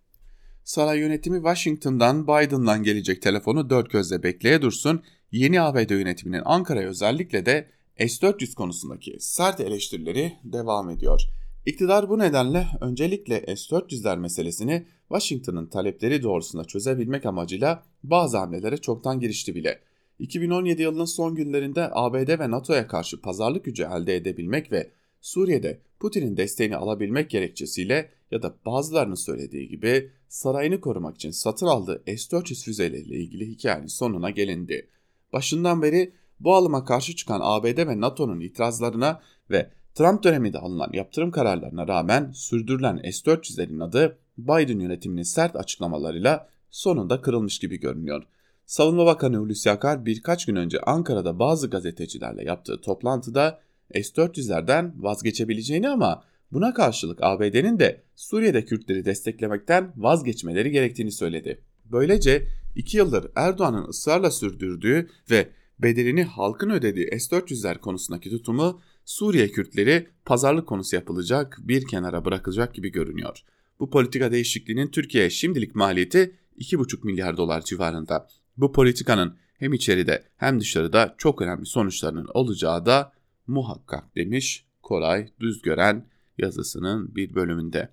Saray 0.64 1.00
yönetimi 1.00 1.38
Washington'dan 1.38 2.24
Biden'dan 2.24 2.84
gelecek 2.84 3.22
telefonu 3.22 3.70
dört 3.70 3.90
gözle 3.90 4.24
bekleye 4.24 4.62
dursun. 4.62 5.04
Yeni 5.36 5.62
ABD 5.62 5.92
yönetiminin 5.92 6.42
Ankara'ya 6.46 6.90
özellikle 6.90 7.46
de 7.46 7.68
S-400 7.98 8.56
konusundaki 8.56 9.16
sert 9.20 9.60
eleştirileri 9.60 10.34
devam 10.44 10.90
ediyor. 10.90 11.22
İktidar 11.66 12.10
bu 12.10 12.20
nedenle 12.20 12.68
öncelikle 12.82 13.56
S-400'ler 13.56 14.20
meselesini 14.20 14.86
Washington'ın 15.08 15.66
talepleri 15.66 16.24
doğrusunda 16.24 16.66
çözebilmek 16.66 17.26
amacıyla 17.26 17.84
bazı 18.04 18.38
hamlelere 18.38 18.78
çoktan 18.78 19.20
girişti 19.20 19.56
bile. 19.56 19.80
2017 20.20 20.82
yılının 20.82 21.06
son 21.06 21.36
günlerinde 21.36 21.90
ABD 21.92 22.40
ve 22.40 22.52
NATO'ya 22.52 22.88
karşı 22.88 23.22
pazarlık 23.22 23.66
gücü 23.66 23.84
elde 23.84 24.16
edebilmek 24.16 24.72
ve 24.72 24.92
Suriye'de 25.22 25.82
Putin'in 26.00 26.38
desteğini 26.38 26.76
alabilmek 26.76 27.30
gerekçesiyle 27.30 28.12
ya 28.32 28.42
da 28.42 28.56
bazılarının 28.66 29.16
söylediği 29.16 29.68
gibi 29.68 30.12
sarayını 30.30 30.82
korumak 30.82 31.16
için 31.16 31.32
satın 31.32 31.68
aldığı 31.68 32.04
S-400 32.06 32.66
füzeleriyle 32.66 33.16
ilgili 33.16 33.48
hikayenin 33.48 33.88
sonuna 33.88 34.30
gelindi. 34.30 34.90
Başından 35.34 35.82
beri 35.82 36.14
bu 36.40 36.56
alıma 36.56 36.86
karşı 36.86 37.16
çıkan 37.16 37.40
ABD 37.44 37.88
ve 37.88 38.02
NATO'nun 38.02 38.40
itirazlarına 38.40 39.22
ve 39.52 39.72
Trump 39.96 40.24
döneminde 40.24 40.60
alınan 40.60 40.90
yaptırım 40.94 41.32
kararlarına 41.32 41.88
rağmen 41.88 42.32
sürdürülen 42.32 42.98
S-400'lerin 42.98 43.84
adı 43.84 44.18
Biden 44.38 44.80
yönetiminin 44.80 45.24
sert 45.24 45.56
açıklamalarıyla 45.56 46.50
sonunda 46.72 47.22
kırılmış 47.22 47.60
gibi 47.60 47.80
görünüyor. 47.80 48.24
Savunma 48.66 49.06
Bakanı 49.06 49.38
Hulusi 49.38 49.72
Akar 49.72 50.06
birkaç 50.06 50.46
gün 50.46 50.56
önce 50.56 50.80
Ankara'da 50.80 51.40
bazı 51.40 51.70
gazetecilerle 51.70 52.44
yaptığı 52.44 52.82
toplantıda 52.82 53.60
S-400'lerden 53.94 54.94
vazgeçebileceğini 55.04 55.90
ama 55.90 56.24
buna 56.52 56.74
karşılık 56.74 57.20
ABD'nin 57.22 57.80
de 57.80 58.04
Suriye'de 58.16 58.66
Kürtleri 58.66 59.06
desteklemekten 59.06 59.94
vazgeçmeleri 59.96 60.72
gerektiğini 60.72 61.12
söyledi. 61.12 61.62
Böylece 61.86 62.48
iki 62.76 62.98
yıldır 62.98 63.32
Erdoğan'ın 63.36 63.88
ısrarla 63.88 64.32
sürdürdüğü 64.32 65.10
ve 65.32 65.50
bedelini 65.80 66.24
halkın 66.24 66.70
ödediği 66.70 67.20
S-400'ler 67.20 67.80
konusundaki 67.80 68.30
tutumu 68.30 68.82
Suriye 69.06 69.52
Kürtleri 69.52 70.08
pazarlık 70.26 70.68
konusu 70.68 70.96
yapılacak 70.96 71.58
bir 71.60 71.88
kenara 71.88 72.26
bırakılacak 72.26 72.74
gibi 72.74 72.92
görünüyor. 72.92 73.44
Bu 73.80 73.90
politika 73.90 74.32
değişikliğinin 74.32 74.88
Türkiye'ye 74.88 75.30
şimdilik 75.30 75.76
maliyeti 75.76 76.36
2,5 76.58 77.06
milyar 77.06 77.38
dolar 77.38 77.62
civarında. 77.62 78.28
Bu 78.58 78.72
politikanın 78.72 79.38
hem 79.58 79.74
içeride 79.74 80.24
hem 80.38 80.60
dışarıda 80.60 81.16
çok 81.18 81.42
önemli 81.42 81.66
sonuçlarının 81.66 82.28
olacağı 82.34 82.86
da 82.86 83.12
muhakkak 83.48 84.16
demiş 84.16 84.66
Koray 84.82 85.30
Düzgören 85.40 86.08
yazısının 86.38 87.16
bir 87.16 87.36
bölümünde. 87.36 87.90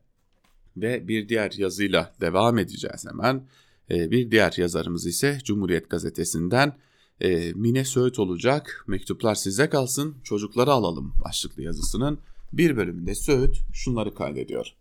Ve 0.76 1.08
bir 1.08 1.28
diğer 1.28 1.52
yazıyla 1.56 2.14
devam 2.20 2.58
edeceğiz 2.58 3.06
hemen. 3.08 3.46
Ee, 3.92 4.10
bir 4.10 4.30
diğer 4.30 4.54
yazarımız 4.56 5.06
ise 5.06 5.38
Cumhuriyet 5.44 5.90
Gazetesi'nden 5.90 6.76
e, 7.20 7.52
Mine 7.52 7.84
Söğüt 7.84 8.18
olacak. 8.18 8.84
Mektuplar 8.88 9.34
size 9.34 9.68
kalsın, 9.68 10.16
çocukları 10.24 10.72
alalım 10.72 11.14
başlıklı 11.24 11.62
yazısının 11.62 12.18
bir 12.52 12.76
bölümünde 12.76 13.14
Söğüt 13.14 13.56
şunları 13.72 14.14
kaydediyor. 14.14 14.74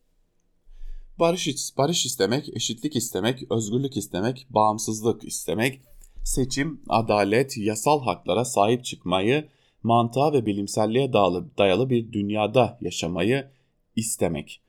Barış, 1.19 1.77
barış 1.77 2.05
istemek, 2.05 2.49
eşitlik 2.55 2.95
istemek, 2.95 3.51
özgürlük 3.51 3.97
istemek, 3.97 4.47
bağımsızlık 4.49 5.23
istemek, 5.23 5.81
seçim, 6.23 6.81
adalet, 6.89 7.57
yasal 7.57 8.01
haklara 8.03 8.45
sahip 8.45 8.85
çıkmayı, 8.85 9.49
mantığa 9.83 10.33
ve 10.33 10.45
bilimselliğe 10.45 11.13
dayalı 11.57 11.89
bir 11.89 12.11
dünyada 12.13 12.77
yaşamayı 12.81 13.47
istemek. 13.95 14.61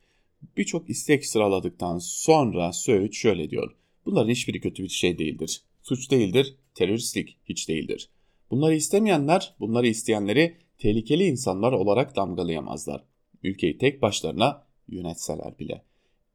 Birçok 0.57 0.91
istek 0.91 1.27
sıraladıktan 1.27 1.99
sonra 1.99 2.73
Söğüt 2.73 3.15
şöyle 3.15 3.51
diyor. 3.51 3.75
Bunların 4.07 4.31
hiçbiri 4.31 4.61
kötü 4.61 4.83
bir 4.83 4.89
şey 4.89 5.19
değildir. 5.19 5.63
Suç 5.83 6.11
değildir, 6.11 6.55
teröristlik 6.75 7.37
hiç 7.45 7.69
değildir. 7.69 8.09
Bunları 8.51 8.75
istemeyenler, 8.75 9.55
bunları 9.61 9.87
isteyenleri 9.87 10.57
tehlikeli 10.79 11.25
insanlar 11.25 11.73
olarak 11.73 12.17
damgalayamazlar. 12.17 13.05
Ülkeyi 13.43 13.79
tek 13.79 14.03
başlarına 14.03 14.67
yönetseler 14.89 15.59
bile. 15.59 15.83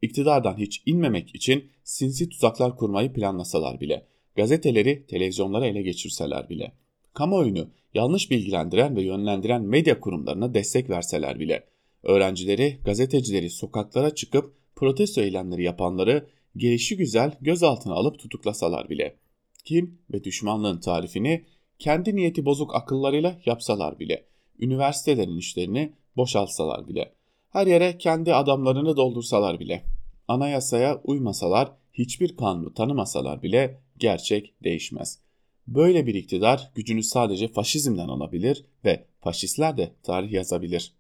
İktidardan 0.01 0.58
hiç 0.58 0.84
inmemek 0.86 1.36
için 1.36 1.69
sinsi 1.84 2.30
tuzaklar 2.30 2.77
kurmayı 2.77 3.13
planlasalar 3.13 3.80
bile. 3.80 4.06
Gazeteleri, 4.36 5.06
televizyonlara 5.06 5.67
ele 5.67 5.82
geçirseler 5.82 6.49
bile. 6.49 6.71
Kamuoyunu 7.13 7.69
yanlış 7.93 8.32
bilgilendiren 8.32 8.95
ve 8.95 9.01
yönlendiren 9.01 9.62
medya 9.62 9.99
kurumlarına 9.99 10.53
destek 10.53 10.89
verseler 10.89 11.39
bile. 11.39 11.63
Öğrencileri, 12.03 12.77
gazetecileri 12.86 13.49
sokaklara 13.49 14.15
çıkıp 14.15 14.53
protesto 14.75 15.21
eylemleri 15.21 15.63
yapanları 15.63 16.27
gelişi 16.58 16.98
güzel 16.98 17.38
gözaltına 17.41 17.93
alıp 17.93 18.20
tutuklasalar 18.20 18.89
bile 18.89 19.17
kin 19.65 20.02
ve 20.13 20.24
düşmanlığın 20.24 20.80
tarifini 20.80 21.46
kendi 21.80 22.15
niyeti 22.15 22.46
bozuk 22.46 22.76
akıllarıyla 22.76 23.39
yapsalar 23.46 24.00
bile, 24.00 24.26
üniversitelerin 24.60 25.38
işlerini 25.38 25.93
boşaltsalar 26.17 26.88
bile, 26.88 27.13
her 27.50 27.67
yere 27.67 27.98
kendi 27.98 28.34
adamlarını 28.34 28.98
doldursalar 28.98 29.60
bile, 29.60 29.84
anayasaya 30.28 31.02
uymasalar, 31.04 31.72
hiçbir 31.93 32.38
kanunu 32.38 32.74
tanımasalar 32.74 33.43
bile 33.43 33.82
gerçek 33.98 34.54
değişmez. 34.63 35.20
Böyle 35.67 36.08
bir 36.08 36.15
iktidar 36.15 36.72
gücünü 36.76 37.04
sadece 37.04 37.48
faşizmden 37.48 38.08
alabilir 38.08 38.65
ve 38.86 39.06
faşistler 39.22 39.78
de 39.78 39.93
tarih 40.04 40.32
yazabilir. 40.32 40.93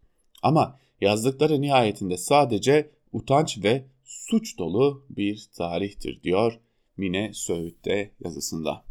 Ama 0.43 0.79
yazdıkları 1.01 1.61
nihayetinde 1.61 2.17
sadece 2.17 2.91
utanç 3.11 3.63
ve 3.63 3.85
suç 4.07 4.57
dolu 4.57 5.05
bir 5.09 5.47
tarihtir 5.57 6.23
diyor 6.23 6.59
Mine 6.97 7.31
Söğüt'te 7.33 8.11
yazısında. 8.23 8.85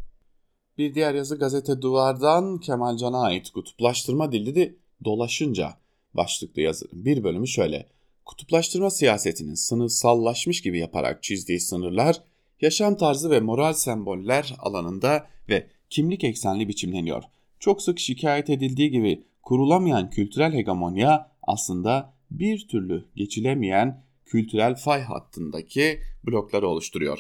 Bir 0.79 0.94
diğer 0.94 1.14
yazı 1.14 1.38
gazete 1.38 1.83
Duvar'dan 1.83 2.59
Kemal 2.59 2.96
Can'a 2.96 3.20
ait 3.20 3.50
kutuplaştırma 3.50 4.33
de 4.33 4.76
dolaşınca 5.05 5.76
başlıklı 6.14 6.62
yazının 6.62 7.05
bir 7.05 7.24
bölümü 7.24 7.48
şöyle. 7.48 7.87
Kutuplaştırma 8.24 8.90
siyasetinin 8.90 9.55
sınıfsallaşmış 9.55 10.62
gibi 10.62 10.79
yaparak 10.79 11.22
çizdiği 11.22 11.61
sınırlar 11.61 12.22
yaşam 12.61 12.96
tarzı 12.96 13.31
ve 13.31 13.40
moral 13.40 13.72
semboller 13.72 14.55
alanında 14.59 15.26
ve 15.48 15.66
kimlik 15.90 16.24
eksenli 16.24 16.68
biçimleniyor. 16.68 17.22
Çok 17.61 17.83
sık 17.83 17.98
şikayet 17.98 18.50
edildiği 18.50 18.90
gibi 18.90 19.24
kurulamayan 19.42 20.11
kültürel 20.11 20.52
hegemonya 20.52 21.31
aslında 21.42 22.12
bir 22.31 22.68
türlü 22.68 23.05
geçilemeyen 23.16 24.05
kültürel 24.26 24.74
fay 24.74 25.02
hattındaki 25.02 26.00
blokları 26.26 26.68
oluşturuyor. 26.68 27.18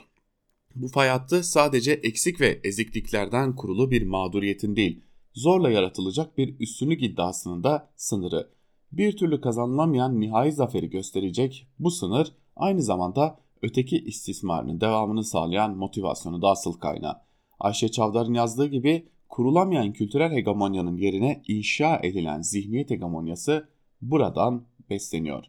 Bu 0.74 0.88
fay 0.88 1.08
hattı 1.08 1.44
sadece 1.44 1.92
eksik 1.92 2.40
ve 2.40 2.60
ezikliklerden 2.64 3.56
kurulu 3.56 3.90
bir 3.90 4.06
mağduriyetin 4.06 4.76
değil, 4.76 5.00
zorla 5.34 5.70
yaratılacak 5.70 6.38
bir 6.38 6.60
üstünlük 6.60 7.02
iddiasının 7.02 7.64
da 7.64 7.90
sınırı. 7.96 8.50
Bir 8.92 9.16
türlü 9.16 9.40
kazanılamayan 9.40 10.20
nihai 10.20 10.52
zaferi 10.52 10.90
gösterecek 10.90 11.66
bu 11.78 11.90
sınır 11.90 12.32
aynı 12.56 12.82
zamanda 12.82 13.38
öteki 13.62 13.98
istismarının 13.98 14.80
devamını 14.80 15.24
sağlayan 15.24 15.76
motivasyonu 15.76 16.42
da 16.42 16.48
asıl 16.48 16.72
kaynağı. 16.72 17.16
Ayşe 17.60 17.88
Çavdar'ın 17.88 18.34
yazdığı 18.34 18.66
gibi 18.66 19.08
kurulamayan 19.28 19.92
kültürel 19.92 20.32
hegemonyanın 20.32 20.96
yerine 20.96 21.42
inşa 21.48 22.00
edilen 22.02 22.42
zihniyet 22.42 22.90
hegemonyası 22.90 23.68
buradan 24.02 24.64
besleniyor. 24.90 25.44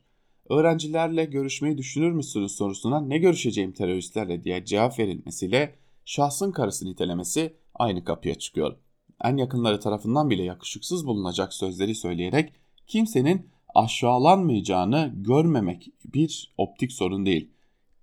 Öğrencilerle 0.50 1.26
görüşmeyi 1.26 1.78
düşünür 1.78 2.12
müsünüz 2.12 2.52
sorusuna 2.52 3.02
ne 3.02 3.18
görüşeceğim 3.18 3.72
teröristlerle 3.72 4.44
diye 4.44 4.66
cevap 4.66 5.00
verilmesiyle 5.00 5.76
şahsın 6.06 6.52
karısı 6.52 6.86
nitelemesi 6.86 7.54
aynı 7.76 8.04
kapıya 8.04 8.36
çıkıyor. 8.36 8.76
En 9.24 9.38
yakınları 9.38 9.80
tarafından 9.80 10.30
bile 10.30 10.44
yakışıksız 10.44 11.08
bulunacak 11.08 11.54
sözleri 11.54 11.96
söyleyerek 11.96 12.54
kimsenin 12.88 13.50
aşağılanmayacağını 13.76 15.14
görmemek 15.16 15.92
bir 16.14 16.54
optik 16.58 16.92
sorun 16.92 17.26
değil. 17.26 17.50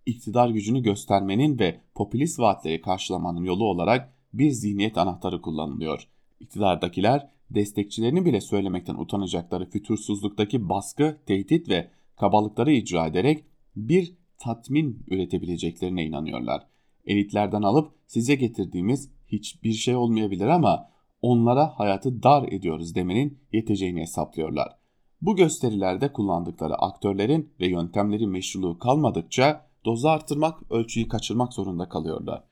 İktidar 0.07 0.49
gücünü 0.49 0.83
göstermenin 0.83 1.59
ve 1.59 1.81
popülist 1.95 2.39
vaatleri 2.39 2.81
karşılamanın 2.81 3.45
yolu 3.45 3.65
olarak 3.65 4.13
bir 4.35 4.51
zihniyet 4.51 4.99
anahtarı 4.99 5.43
kullanılıyor. 5.43 6.09
İktidardakiler 6.41 7.29
destekçilerini 7.51 8.25
bile 8.25 8.41
söylemekten 8.41 8.95
utanacakları 8.95 9.71
fütursuzluktaki 9.71 10.69
baskı, 10.69 11.17
tehdit 11.27 11.69
ve 11.69 11.91
kabalıkları 12.17 12.73
icra 12.73 13.07
ederek 13.07 13.45
bir 13.77 14.15
tatmin 14.39 15.05
üretebileceklerine 15.09 16.05
inanıyorlar. 16.05 16.67
Elitlerden 17.07 17.63
alıp 17.63 17.93
size 18.07 18.35
getirdiğimiz 18.35 19.11
hiçbir 19.27 19.73
şey 19.73 19.97
olmayabilir 19.97 20.47
ama 20.47 20.91
onlara 21.23 21.79
hayatı 21.79 22.23
dar 22.23 22.49
ediyoruz 22.49 22.95
demenin 22.95 23.39
yeteceğini 23.53 24.01
hesaplıyorlar. 24.01 24.77
Bu 25.23 25.37
gösterilerde 25.37 26.13
kullandıkları 26.13 26.75
aktörlerin 26.75 27.53
ve 27.61 27.67
yöntemlerin 27.67 28.31
meşruluğu 28.31 28.79
kalmadıkça 28.79 29.67
dozu 29.85 30.09
artırmak, 30.09 30.73
ölçüyü 30.73 31.09
kaçırmak 31.09 31.53
zorunda 31.53 31.89
kalıyorlar. 31.89 32.45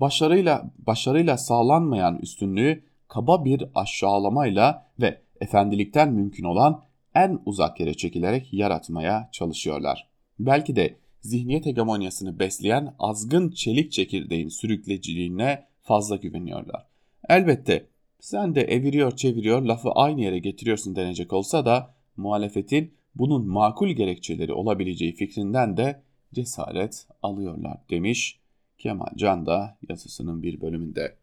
Başarıyla 0.00 0.70
başarıyla 0.78 1.36
sağlanmayan 1.38 2.18
üstünlüğü 2.18 2.84
kaba 3.08 3.44
bir 3.44 3.64
aşağılamayla 3.74 4.86
ve 5.00 5.22
efendilikten 5.40 6.12
mümkün 6.12 6.44
olan 6.44 6.82
en 7.14 7.40
uzak 7.46 7.80
yere 7.80 7.94
çekilerek 7.94 8.52
yaratmaya 8.52 9.28
çalışıyorlar. 9.32 10.08
Belki 10.38 10.76
de 10.76 10.96
zihniyet 11.20 11.66
hegemonyasını 11.66 12.38
besleyen 12.38 12.94
azgın 12.98 13.50
çelik 13.50 13.92
çekirdeğin 13.92 14.48
sürükleciliğine 14.48 15.66
fazla 15.82 16.16
güveniyorlar. 16.16 16.86
Elbette 17.28 17.86
sen 18.20 18.54
de 18.54 18.62
eviriyor 18.62 19.16
çeviriyor 19.16 19.62
lafı 19.62 19.90
aynı 19.90 20.20
yere 20.20 20.38
getiriyorsun 20.38 20.96
denecek 20.96 21.32
olsa 21.32 21.66
da 21.66 21.94
muhalefetin 22.16 22.94
bunun 23.14 23.48
makul 23.48 23.88
gerekçeleri 23.88 24.52
olabileceği 24.52 25.12
fikrinden 25.12 25.76
de 25.76 26.02
cesaret 26.34 27.06
alıyorlar 27.22 27.78
demiş 27.90 28.38
Kemal 28.78 29.16
Can 29.16 29.46
da 29.46 29.78
yazısının 29.88 30.42
bir 30.42 30.60
bölümünde. 30.60 31.16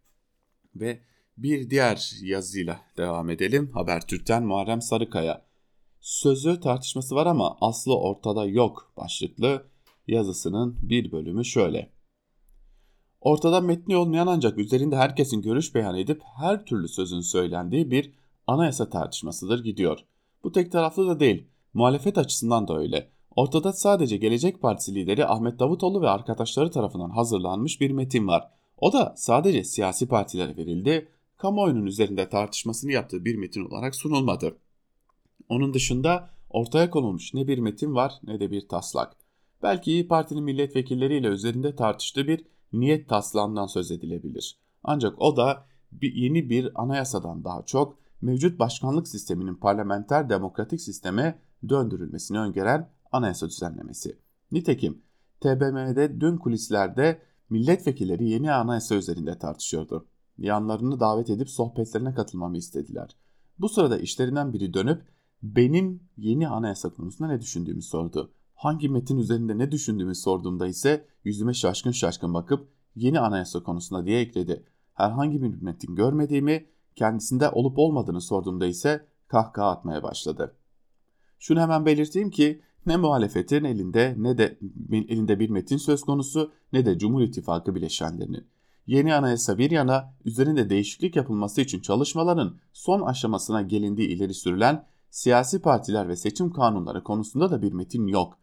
Ve 0.75 0.99
bir 1.37 1.69
diğer 1.69 2.11
yazıyla 2.21 2.81
devam 2.97 3.29
edelim. 3.29 3.71
Habertürk'ten 3.73 4.43
Muharrem 4.43 4.81
Sarıkaya. 4.81 5.44
Sözü 6.05 6.59
tartışması 6.59 7.15
var 7.15 7.25
ama 7.25 7.57
aslı 7.61 7.97
ortada 7.97 8.45
yok 8.45 8.91
başlıklı 8.97 9.65
yazısının 10.07 10.77
bir 10.81 11.11
bölümü 11.11 11.45
şöyle. 11.45 11.91
Ortada 13.21 13.61
metni 13.61 13.97
olmayan 13.97 14.27
ancak 14.27 14.57
üzerinde 14.57 14.95
herkesin 14.95 15.41
görüş 15.41 15.75
beyan 15.75 15.97
edip 15.97 16.21
her 16.37 16.65
türlü 16.65 16.87
sözün 16.87 17.19
söylendiği 17.19 17.91
bir 17.91 18.13
anayasa 18.47 18.89
tartışmasıdır 18.89 19.63
gidiyor. 19.63 19.99
Bu 20.43 20.51
tek 20.51 20.71
taraflı 20.71 21.07
da 21.07 21.19
değil. 21.19 21.47
Muhalefet 21.73 22.17
açısından 22.17 22.67
da 22.67 22.77
öyle. 22.77 23.09
Ortada 23.35 23.73
sadece 23.73 24.17
Gelecek 24.17 24.61
Partisi 24.61 24.95
lideri 24.95 25.25
Ahmet 25.25 25.59
Davutoğlu 25.59 26.01
ve 26.01 26.09
arkadaşları 26.09 26.71
tarafından 26.71 27.09
hazırlanmış 27.09 27.81
bir 27.81 27.91
metin 27.91 28.27
var. 28.27 28.51
O 28.77 28.93
da 28.93 29.13
sadece 29.17 29.63
siyasi 29.63 30.07
partilere 30.07 30.57
verildi, 30.57 31.09
kamuoyunun 31.37 31.85
üzerinde 31.85 32.29
tartışmasını 32.29 32.91
yaptığı 32.91 33.25
bir 33.25 33.35
metin 33.35 33.65
olarak 33.65 33.95
sunulmadı. 33.95 34.57
Onun 35.49 35.73
dışında 35.73 36.29
ortaya 36.49 36.89
konulmuş 36.89 37.33
ne 37.33 37.47
bir 37.47 37.57
metin 37.57 37.95
var 37.95 38.13
ne 38.23 38.39
de 38.39 38.51
bir 38.51 38.67
taslak. 38.67 39.15
Belki 39.63 39.91
İyi 39.91 40.07
Parti'nin 40.07 40.43
milletvekilleriyle 40.43 41.27
üzerinde 41.27 41.75
tartıştığı 41.75 42.27
bir 42.27 42.45
niyet 42.73 43.09
taslağından 43.09 43.65
söz 43.65 43.91
edilebilir. 43.91 44.59
Ancak 44.83 45.21
o 45.21 45.37
da 45.37 45.65
bir, 45.91 46.13
yeni 46.13 46.49
bir 46.49 46.81
anayasadan 46.81 47.43
daha 47.43 47.65
çok 47.65 47.97
mevcut 48.21 48.59
başkanlık 48.59 49.07
sisteminin 49.07 49.55
parlamenter 49.55 50.29
demokratik 50.29 50.81
sisteme 50.81 51.39
döndürülmesini 51.69 52.39
öngören 52.39 52.89
anayasa 53.11 53.47
düzenlemesi. 53.47 54.17
Nitekim 54.51 55.01
TBMM'de 55.41 56.21
dün 56.21 56.37
kulislerde 56.37 57.21
milletvekilleri 57.49 58.29
yeni 58.29 58.51
anayasa 58.51 58.95
üzerinde 58.95 59.37
tartışıyordu. 59.37 60.07
Yanlarını 60.37 60.99
davet 60.99 61.29
edip 61.29 61.49
sohbetlerine 61.49 62.13
katılmamı 62.13 62.57
istediler. 62.57 63.15
Bu 63.59 63.69
sırada 63.69 63.97
işlerinden 63.97 64.53
biri 64.53 64.73
dönüp 64.73 65.14
benim 65.43 66.03
yeni 66.17 66.47
anayasa 66.47 66.89
konusunda 66.89 67.31
ne 67.31 67.41
düşündüğümü 67.41 67.81
sordu. 67.81 68.31
Hangi 68.55 68.89
metin 68.89 69.17
üzerinde 69.17 69.57
ne 69.57 69.71
düşündüğümü 69.71 70.15
sorduğumda 70.15 70.67
ise 70.67 71.05
yüzüme 71.23 71.53
şaşkın 71.53 71.91
şaşkın 71.91 72.33
bakıp 72.33 72.67
yeni 72.95 73.19
anayasa 73.19 73.63
konusunda 73.63 74.05
diye 74.05 74.19
ekledi. 74.19 74.63
Herhangi 74.93 75.41
bir 75.41 75.61
metin 75.61 75.95
görmediğimi, 75.95 76.65
kendisinde 76.95 77.49
olup 77.49 77.79
olmadığını 77.79 78.21
sorduğumda 78.21 78.65
ise 78.65 79.05
kahkaha 79.27 79.69
atmaya 79.69 80.03
başladı. 80.03 80.55
Şunu 81.39 81.59
hemen 81.59 81.85
belirteyim 81.85 82.29
ki 82.29 82.61
ne 82.85 82.97
muhalefetin 82.97 83.63
elinde 83.63 84.15
ne 84.17 84.37
de 84.37 84.59
elinde 84.91 85.39
bir 85.39 85.49
metin 85.49 85.77
söz 85.77 86.01
konusu 86.01 86.51
ne 86.73 86.85
de 86.85 86.97
Cumhur 86.97 87.21
İttifakı 87.21 87.75
bileşenlerinin. 87.75 88.47
Yeni 88.87 89.15
anayasa 89.15 89.57
bir 89.57 89.71
yana 89.71 90.13
üzerinde 90.25 90.69
değişiklik 90.69 91.15
yapılması 91.15 91.61
için 91.61 91.79
çalışmaların 91.79 92.57
son 92.73 93.01
aşamasına 93.01 93.61
gelindiği 93.61 94.07
ileri 94.07 94.33
sürülen 94.33 94.85
siyasi 95.15 95.61
partiler 95.61 96.07
ve 96.07 96.15
seçim 96.15 96.53
kanunları 96.53 97.03
konusunda 97.03 97.51
da 97.51 97.61
bir 97.61 97.71
metin 97.71 98.07
yok. 98.07 98.37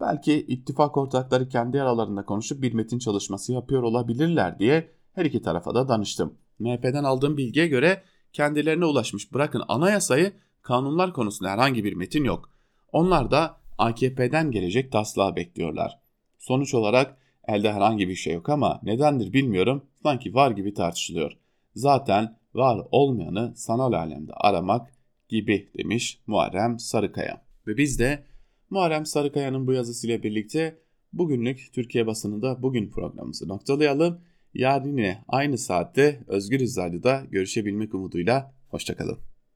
Belki 0.00 0.34
ittifak 0.34 0.96
ortakları 0.96 1.48
kendi 1.48 1.82
aralarında 1.82 2.24
konuşup 2.24 2.62
bir 2.62 2.72
metin 2.72 2.98
çalışması 2.98 3.52
yapıyor 3.52 3.82
olabilirler 3.82 4.58
diye 4.58 4.90
her 5.12 5.24
iki 5.24 5.42
tarafa 5.42 5.74
da 5.74 5.88
danıştım. 5.88 6.34
MHP'den 6.58 7.04
aldığım 7.04 7.36
bilgiye 7.36 7.66
göre 7.66 8.02
kendilerine 8.32 8.84
ulaşmış 8.84 9.32
bırakın 9.32 9.62
anayasayı 9.68 10.32
kanunlar 10.62 11.12
konusunda 11.12 11.50
herhangi 11.50 11.84
bir 11.84 11.92
metin 11.94 12.24
yok. 12.24 12.50
Onlar 12.92 13.30
da 13.30 13.56
AKP'den 13.78 14.50
gelecek 14.50 14.92
taslağı 14.92 15.36
bekliyorlar. 15.36 15.98
Sonuç 16.38 16.74
olarak 16.74 17.16
elde 17.48 17.72
herhangi 17.72 18.08
bir 18.08 18.14
şey 18.14 18.34
yok 18.34 18.48
ama 18.48 18.80
nedendir 18.82 19.32
bilmiyorum 19.32 19.84
sanki 20.02 20.34
var 20.34 20.50
gibi 20.50 20.74
tartışılıyor. 20.74 21.32
Zaten 21.74 22.36
var 22.54 22.86
olmayanı 22.90 23.52
sanal 23.56 23.92
alemde 23.92 24.32
aramak 24.32 24.95
gibi 25.28 25.68
demiş 25.78 26.20
Muharrem 26.26 26.78
Sarıkaya. 26.78 27.44
Ve 27.66 27.76
biz 27.76 27.98
de 27.98 28.24
Muharrem 28.70 29.06
Sarıkaya'nın 29.06 29.66
bu 29.66 29.72
yazısıyla 29.72 30.22
birlikte 30.22 30.78
bugünlük 31.12 31.72
Türkiye 31.72 32.06
basınında 32.06 32.62
bugün 32.62 32.90
programımızı 32.90 33.48
noktalayalım. 33.48 34.20
Yarın 34.54 34.96
yine 34.96 35.24
aynı 35.28 35.58
saatte 35.58 36.24
Özgür 36.26 36.60
Radyo'da 36.60 37.22
görüşebilmek 37.30 37.94
umuduyla 37.94 38.54
hoşçakalın. 38.68 39.35